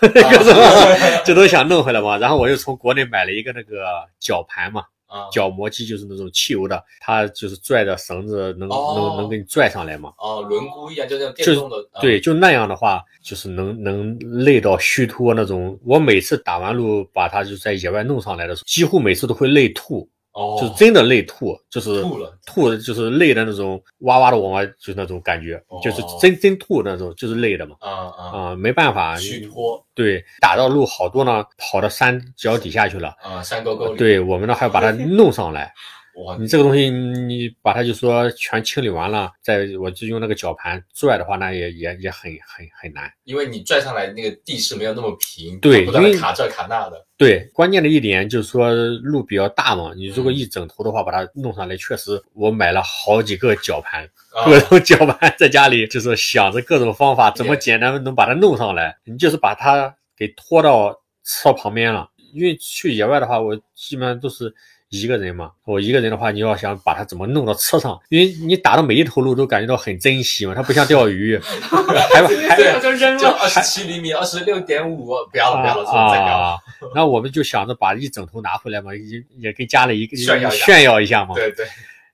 [1.23, 2.17] 这都想弄回来嘛。
[2.17, 3.85] 然后我又从国内买了一个那个
[4.19, 4.83] 绞盘嘛，
[5.13, 10.13] 啊绞磨机就是那种汽油的，它就是拽着绳子能、哦能能给你拽上来嘛。
[10.19, 15.79] 哦，轮毂一样，就那种电动的，啊对，就那样的话，就是能能累到虚脱那种。
[15.85, 27.77] 我每次打完路，把它就在野外弄上来的时候，几乎每次都会累吐，哦，就是真的累吐，就是吐了吐的就是累的那种哇哇的往外，就是那种感觉，哦就是真真吐那种，就是累的嘛。
[27.81, 33.15] 啊啊，啊、没办法，虚脱对，打到路好多呢，跑到山脚底下去了。
[33.23, 35.73] 啊，山沟沟里，对我们呢还要把它弄上来，
[36.17, 43.11] 哇，你这个东西你把它就说全清理完了，再我就用那个绞盘拽的话，那也也也很很很难。
[43.25, 54.05] 因为你拽上来那个地势没有那么平，对因为不断的卡这卡那的，对，关键的一点就是说路比较大嘛，你如果一整头的话，把它弄上来，确实我买了好几个绞盘，
[54.35, 58.95] 啊各种绞盘在家里，就是想着各种方法，怎么简单能把它弄上来。
[59.05, 60.95] 你就是把它给拖到
[61.25, 64.55] 车旁边了，因为去野外的话，我基本上都是
[64.93, 73.19] 一个人嘛，我一个人的话，你要想把它怎么弄到车上，因为你打的每一头鹿都感觉到很珍惜嘛，它不像钓鱼， 还还对，就扔了。
[73.19, 76.49] 就二十七厘米，二十六点五，不要了，不要了，再不要了。
[76.49, 76.59] 啊，
[76.95, 81.67] 然后我们就想着把一整头拿回来嘛，也也给家里一个炫耀炫耀一下嘛，对对，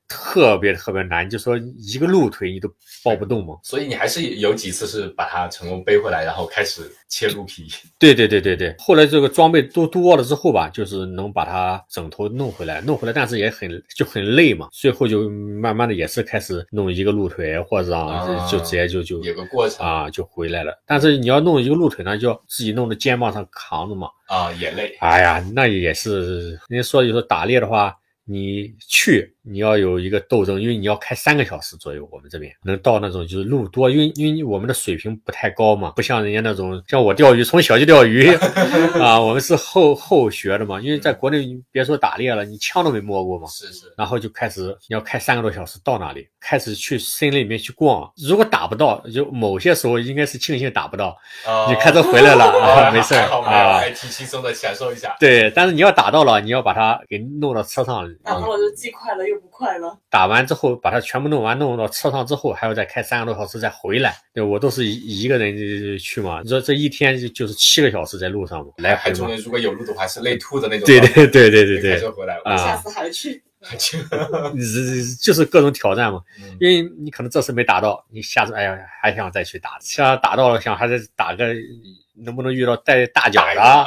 [0.08, 2.68] 特别特别难，就说一个鹿腿你都
[3.04, 3.54] 抱不动嘛。
[3.62, 7.68] 所以你还是有几次是把它成功背回来，然后开始切鹿皮。
[7.98, 14.68] 对对对对对，后来这个装备都多了之后吧，就是能把它整头弄回来，弄回来，但是也很就很累嘛。
[14.72, 20.72] 最后就慢慢的也是开始弄一个鹿腿，或者啊啊就就直接就就有个过程啊就回来了。
[20.86, 24.08] 但是你要弄一个鹿腿呢，就要自己弄到肩膀上扛着嘛。
[24.26, 24.96] 啊，也累。
[25.00, 27.94] 哎呀，那也是人家说就说打猎的话，
[28.24, 32.08] 你去你要有一个斗争，因为你要开三个小时左右。
[32.10, 38.28] 我们这边能到那种就是路多，因为因为我们的水平不太高嘛，不像人家那种像我钓鱼从小就钓鱼
[39.00, 40.80] 啊，我们是后后学的嘛。
[40.80, 43.46] 因为在国内你别说打猎了，你枪都没摸过嘛。
[43.48, 48.10] 是是，然后就开始你要开三个多小时到那里，开始去森林里面去逛。
[48.16, 53.78] 如果打不到，就某些时候应该是庆幸打不到，啊你开车回来了啊， 没事儿啊。
[53.78, 55.16] 还挺轻松的，享受一下。
[55.18, 57.98] 对，但是你要打到了，你要把它给弄到车上。
[58.22, 59.96] 打到了就既快乐又不快乐。
[60.10, 64.16] 打完之后，把它全部弄完，弄到车上之后，还要再开三个多小时再回来。
[64.32, 69.00] 对我都是一一个人去嘛，你说这一天就就是七个小时在路上嘛，来回嘛。
[69.02, 70.86] 还中间如果有路的话，是累吐的那种。
[70.86, 73.42] 对对对对对开对，车回来下次还去。
[75.20, 76.22] 就是各种挑战嘛。
[76.40, 81.52] 嗯因为你可能这次没打到，你下次哎呀还想再去打，像打到了想还是打个
[82.14, 83.84] 能不能遇到带大奖的啊，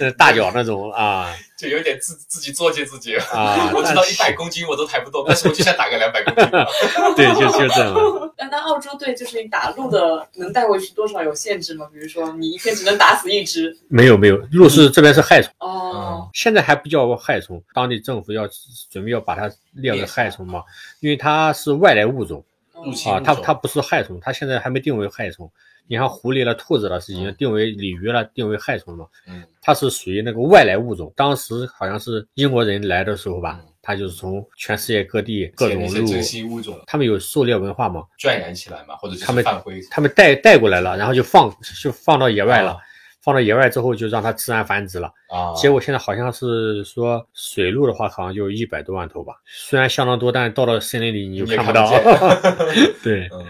[0.00, 3.16] 呃大脚那种啊 就有点自自己作践自己。
[3.16, 6.44] 啊， 我知道一百公斤我都抬不动，但是我就想打个两百公斤。
[7.16, 8.00] 对就就这样嘛。
[8.36, 11.88] 那那澳洲队就是你打鹿的能带回去多少有限制吗？
[11.92, 13.76] 比如说你一天只能打死一只。
[13.88, 15.52] 没有没有，鹿是这边是害虫。
[15.60, 18.48] 哦，现在还不叫害虫，当地政府要
[18.90, 20.62] 准备要把它列为害虫嘛，
[21.00, 25.48] 因为它是外来物种啊，入侵物种它它不是害虫，它现在还没定为害虫。
[25.86, 29.06] 你看狐狸了、兔子了，是已经定为鲤鱼了，定为害虫了嘛。
[29.28, 31.12] 嗯，它是属于那个外来物种。
[31.14, 39.44] 当时好像是英国人来的时候吧嗯，他就是从全世界各地各种鹿，那些珍稀物种他们有狩猎文化嘛，圈养起来嘛，或者他们。
[39.90, 42.78] 他们带带过来了，然后就放就放到野外了啊。
[43.20, 45.10] 放到野外之后，就让它自然繁殖了。
[45.30, 51.88] 啊，结果现在好像是说水鹿的话，好像就一百多万头吧，虽然相当多，但是到了森林里你就看不到。
[51.98, 52.66] 看
[53.02, 53.46] 对 嗯，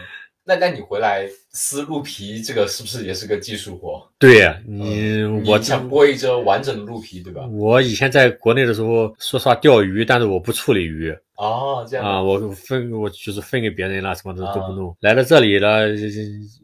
[0.47, 4.07] 那那你回来撕鹿皮，这个是不是也是个技术活？
[4.19, 7.47] 对呀，你我你想剥一只完整的鹿皮，对吧？
[7.47, 14.95] 我以前在国内的时候，说实话钓鱼，但是我不处理鱼哦，这样啊，我分我就是分给别人了，什么的啊都不弄。
[15.01, 15.89] 来到这里了，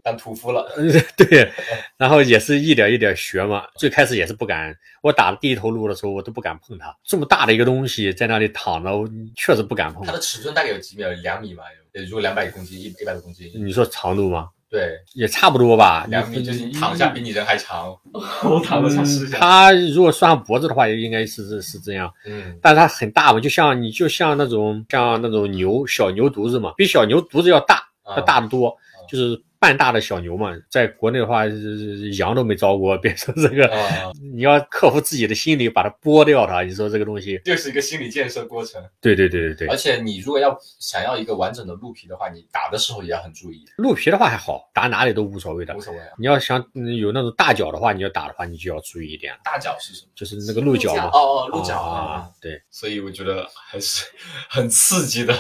[0.03, 0.71] 当屠夫了。
[1.17, 1.51] 对，
[1.97, 3.65] 然后也是一点一点学嘛。
[3.77, 10.13] 最开始也是不敢，我打第一头鹿的时候，我都不敢碰它，这么大的一个东西在那里躺着，我确实不敢碰它。
[10.13, 11.03] 的尺寸大概有几米？
[11.23, 11.63] 两米嘛？
[11.93, 14.49] 有，如果两百公斤，一一百多公斤，你说长度吗？
[14.71, 17.93] 对，也差不多吧，两米就是你躺下比你人还长。
[18.45, 28.73] 我躺了想试一下它如果算上脖子的话，也应该是是是这样，嗯，但是它很大嘛，就像你就像那种像那种牛小牛犊子嘛，比小牛犊子要大，啊它大得多，
[29.09, 30.57] 就是半大的小牛嘛。
[30.69, 31.51] 在国内的话，呃
[32.19, 36.63] 羊都没招过， 别说这个，啊， 你要克服自己的心理，把它剥掉它。
[36.63, 38.83] 你说这个东西，就是一个心理建设过程。
[39.01, 45.81] 对对对对对，而且你如果要想要一个完整的鹿皮的话，你打的时候也要很注意，鹿皮的话还好，打哪里都无所谓的无。
[45.81, 46.09] 所谓啊。
[46.19, 50.09] 你要想嗯有那种大脚的话，你要打的话，你就要注意一点，大脚是什么？
[50.15, 51.11] 就是那个鹿角嘛。
[51.13, 54.07] 哦哦，鹿角啊，对所以我觉得还是
[54.49, 55.35] 很刺激的，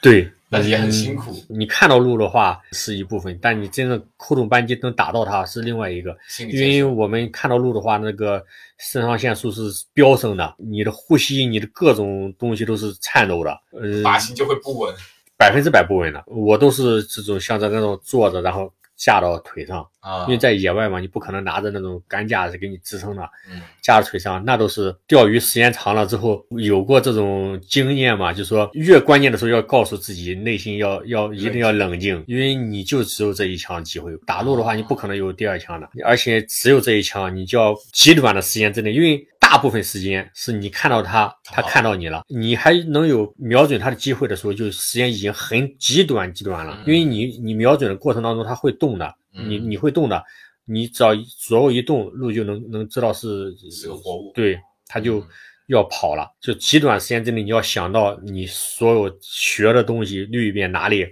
[0.00, 6.14] 对，但是也很嗯辛苦，你看到路的话是一部分，但你真正扣动扳机能打到它是另外一个。
[6.38, 6.84] 因为。
[6.84, 8.44] 我们看到路的话，那个
[8.78, 9.62] 肾上腺素是
[9.94, 14.94] 飙升的，你的呼吸、你的各种东西都是颤抖的，嗯，发型就会不稳
[15.38, 16.22] 百分之百不稳的。
[16.26, 39.26] 我都是这种像在那种坐着，然后架到腿上，啊因为在野外嘛，你不可能拿着那种杆架子给你支撑的，嗯架在腿上，那都是钓鱼时间长了之后有过这种经验嘛，就说越关键的时候要告诉自己内心要要一定要冷静，因为你就只有这一枪机会，打鹿的话你不可能有第二枪的，而且只有这一枪，你就要极短的时间之内，因为。
[39.52, 46.74] 大部分时间是你看到他，他看到你了，你还能有瞄准他的机会的时候，就时间已经很极短极短了。
[46.78, 50.22] 嗯因为你你瞄准的过程当中，他会动的，嗯你你会动的，
[50.64, 55.28] 你只要左右一动，鹿就能能知道是是个活物对，它就嗯
[55.68, 56.28] 要跑了。
[56.40, 61.06] 就极短时间之内，你要想到你所有学的东西，捋一遍哪里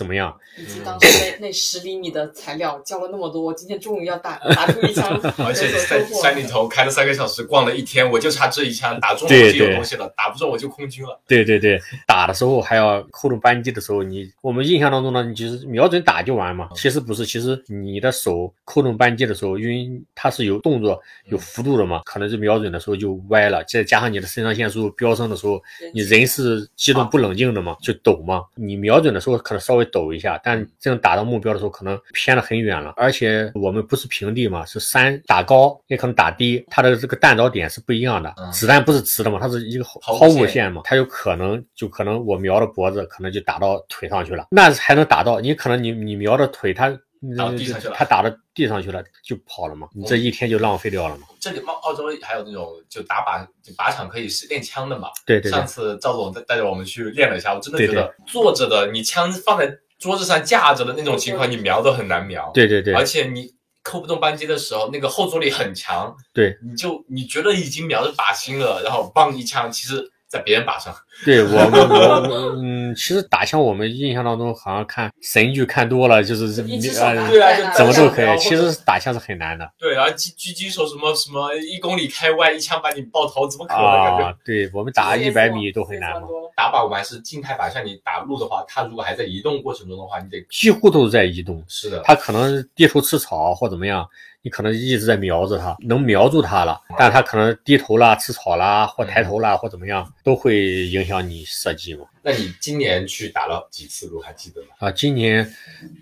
[0.00, 0.34] 怎么样？
[0.56, 1.06] 以及当时
[1.38, 5.10] 那那十厘米的材料交了那么多，我今天终于要打打出一枪，
[5.44, 11.20] 而且在山里头开了三个小时，逛了一天，我就差这一枪打中了我就有东西了，打不中我就空军了。
[11.26, 16.70] 对对对，打的时候还要扣动扳机的时候，你我们印象当中呢，你就是瞄准打就完嘛。
[16.74, 28.42] 其实不是，其实你的手扣动扳机的时候，因为它是有动作、有幅度的嘛，可能是瞄准的时候就歪了，再加上你的肾上腺素飙升的时候，你人是激动不冷静的嘛，就抖嘛。
[28.54, 32.94] 你瞄准的时候可能稍微抖一下，但这样打到目标的时候可能偏得很远了。
[32.96, 38.34] 而且我们不是平地嘛，是山，打高也可能打低，它的这个弹着点是不一样的。
[38.52, 46.96] 子弹不是直的嘛，它是一个抛物线嘛，它有可能就可能我瞄的脖子，可能就打到腿上去了，那还能打到你可能你你瞄的腿，它
[47.36, 51.26] 打地上去了，他打到地上去了就跑了嘛，你这一天就浪费掉了嘛。
[51.40, 53.46] 这里澳澳洲还有那种就打靶
[53.76, 55.08] 靶场可以是练枪的嘛？
[55.26, 55.50] 对对。
[55.50, 59.78] 上次赵总带带着我们去练了一下，我真的觉得坐着的你枪放在。
[60.00, 62.50] 桌子上架着的那种情况，你瞄都很难瞄。
[62.54, 66.16] 对对对，而且你扣不动扳机的时候，那个后坐力很强。
[66.32, 70.10] 对，你就你觉得已经瞄着靶心了，然后嘣一枪，其实。
[70.30, 70.94] 在别人靶上，
[71.26, 78.38] 对我们我嗯，其实打枪我们印象当中好像看神剧看多了，就是你啊，对啊，怎么都可以。
[78.38, 79.68] 其实打枪是很难的。
[79.76, 83.82] 对，然后狙狙击手什么什么一公里开外一枪把你爆头，怎么可能？
[83.84, 86.28] 啊，对我们打一百米都很难嘛。
[86.56, 91.60] 打靶我们还是静态靶，像你打路的话，它如果还在移动过程中的话，你得几乎都是在移动。
[91.66, 94.06] 是的，它可能低头吃草或怎么样。
[94.42, 102.06] 你可能一直在瞄着它，能瞄住它了，但它可能低头啦、吃草啦，或抬头啦，或怎么样，都会影响你射击嘛。
[102.22, 104.68] 那你今年去打了几次鹿，还记得吗？
[104.78, 105.46] 啊，今年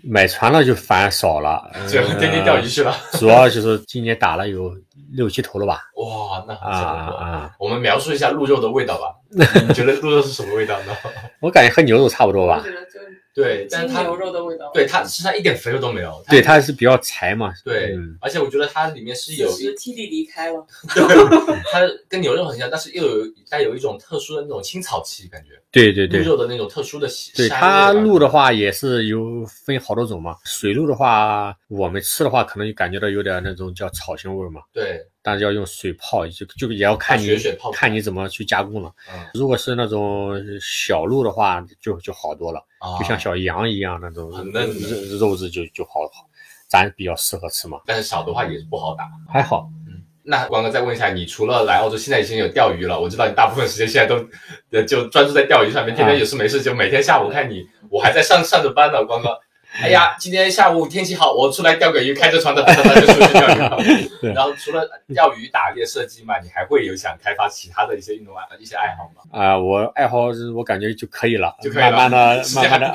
[0.03, 2.95] 买船了就反而少了， 就天天钓鱼去了。
[3.13, 4.73] 主要就是今年打了有
[5.11, 5.81] 六七头了吧？
[5.95, 6.79] 哇，那啊
[7.19, 7.55] 啊！
[7.59, 9.15] 我们描述一下鹿肉的味道吧。
[9.67, 10.95] 你觉得鹿肉是什么味道呢？
[11.41, 12.63] 我感觉和牛肉差不多吧。
[13.33, 16.21] 对，但是它牛肉的味道，对它实际上一点肥肉都没有。
[16.29, 17.53] 对，它是比较柴嘛。
[17.63, 19.49] 对，而且我觉得它里面是有。
[19.51, 20.65] 是体力离开了。
[21.71, 25.51] 它跟牛肉很像，但是又有带有一种特殊的那种青草气感觉。
[25.71, 26.21] 对对对。
[26.21, 27.07] 鹿肉的那种特殊的。
[27.35, 30.35] 对它鹿的话也是有分好多种嘛。
[30.43, 34.61] 水鹿的话，我们吃的话可能就感觉到有点那种叫草腥味嘛。
[34.73, 35.05] 对。
[35.29, 37.29] 但是要用水泡，就就也要看你
[37.71, 38.91] 看你怎么去加工了。
[39.31, 42.59] 如果是那种小鹿的话，就就好多了，
[42.97, 44.67] 就像小羊一样那种嫩
[45.19, 46.25] 肉肉质就就好好，
[46.67, 47.79] 咱比较适合吃嘛。
[47.85, 49.69] 但是小的话也是不好打，还好。
[49.87, 59.39] 嗯，那光哥再问一下，你除了来澳洲，现在已经有钓鱼了，我知道你大部分时间现在都就专注在钓鱼上面，天天有事没事就每天下午看你，我还在上上着班呢，光哥。
[59.81, 63.59] 哎呀，今天下午天气好，我出来钓个鱼，开着船的，就出去钓鱼
[64.27, 64.33] 了。
[64.33, 69.21] 然后除了钓鱼、打猎、射击嘛，你还会有想开发其他的一些运动爱、一些爱好吗？
[69.31, 71.91] 啊，我爱好我感觉就可以了，就可以了。
[71.91, 72.87] 慢慢的，慢慢的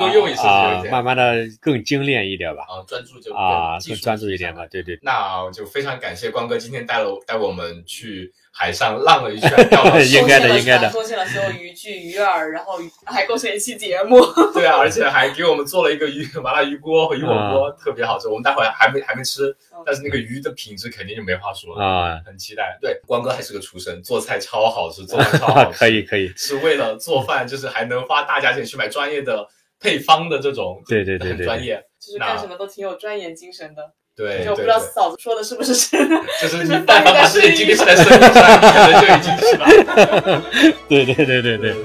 [0.43, 2.63] 啊，慢慢的更精炼一点吧。
[2.63, 4.65] 啊，专注就啊，更专注一点吧。
[4.69, 4.99] 对对。
[5.01, 8.31] 那就非常感谢光哥今天带了带我们去。
[8.57, 14.17] 海上浪了一圈，钓 了，应该的，应该的，贡献了所有渔具、鱼饵，然后 还贡献一期节目。
[14.53, 18.29] 对啊，而且还给我们做了一个鱼麻辣鱼锅和鱼火锅，特别好吃。
[18.29, 19.53] 我们待会还没还没吃，
[19.85, 22.77] 但是那个鱼的品质肯定就没话说了啊，很期待。
[22.79, 25.75] 对，光哥还是个厨神，做菜超好吃，做饭超好吃。
[25.77, 29.45] 可以可以，是为了做饭，就是还能花大价钱去买专业的
[29.81, 33.91] 配方的这种，对对对对，专业，就是干什么都挺有钻研精神的。
[34.15, 36.15] 对，就不知道嫂子说的是不是真的。
[36.41, 38.19] 就是你但凡把事情经历在身上，
[38.61, 39.65] 可能就已经是吧。
[40.87, 41.75] 对对对对对。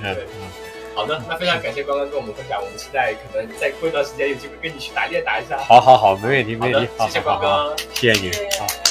[0.95, 5.59] 好的，那非常感谢关关跟我们分享，我们期待可能再过一段时间有机会跟你去打猎打一下。
[5.59, 6.93] 好好好，没问题没问题。
[7.01, 8.31] 谢谢光哥，谢谢你。
[8.59, 8.90] 好。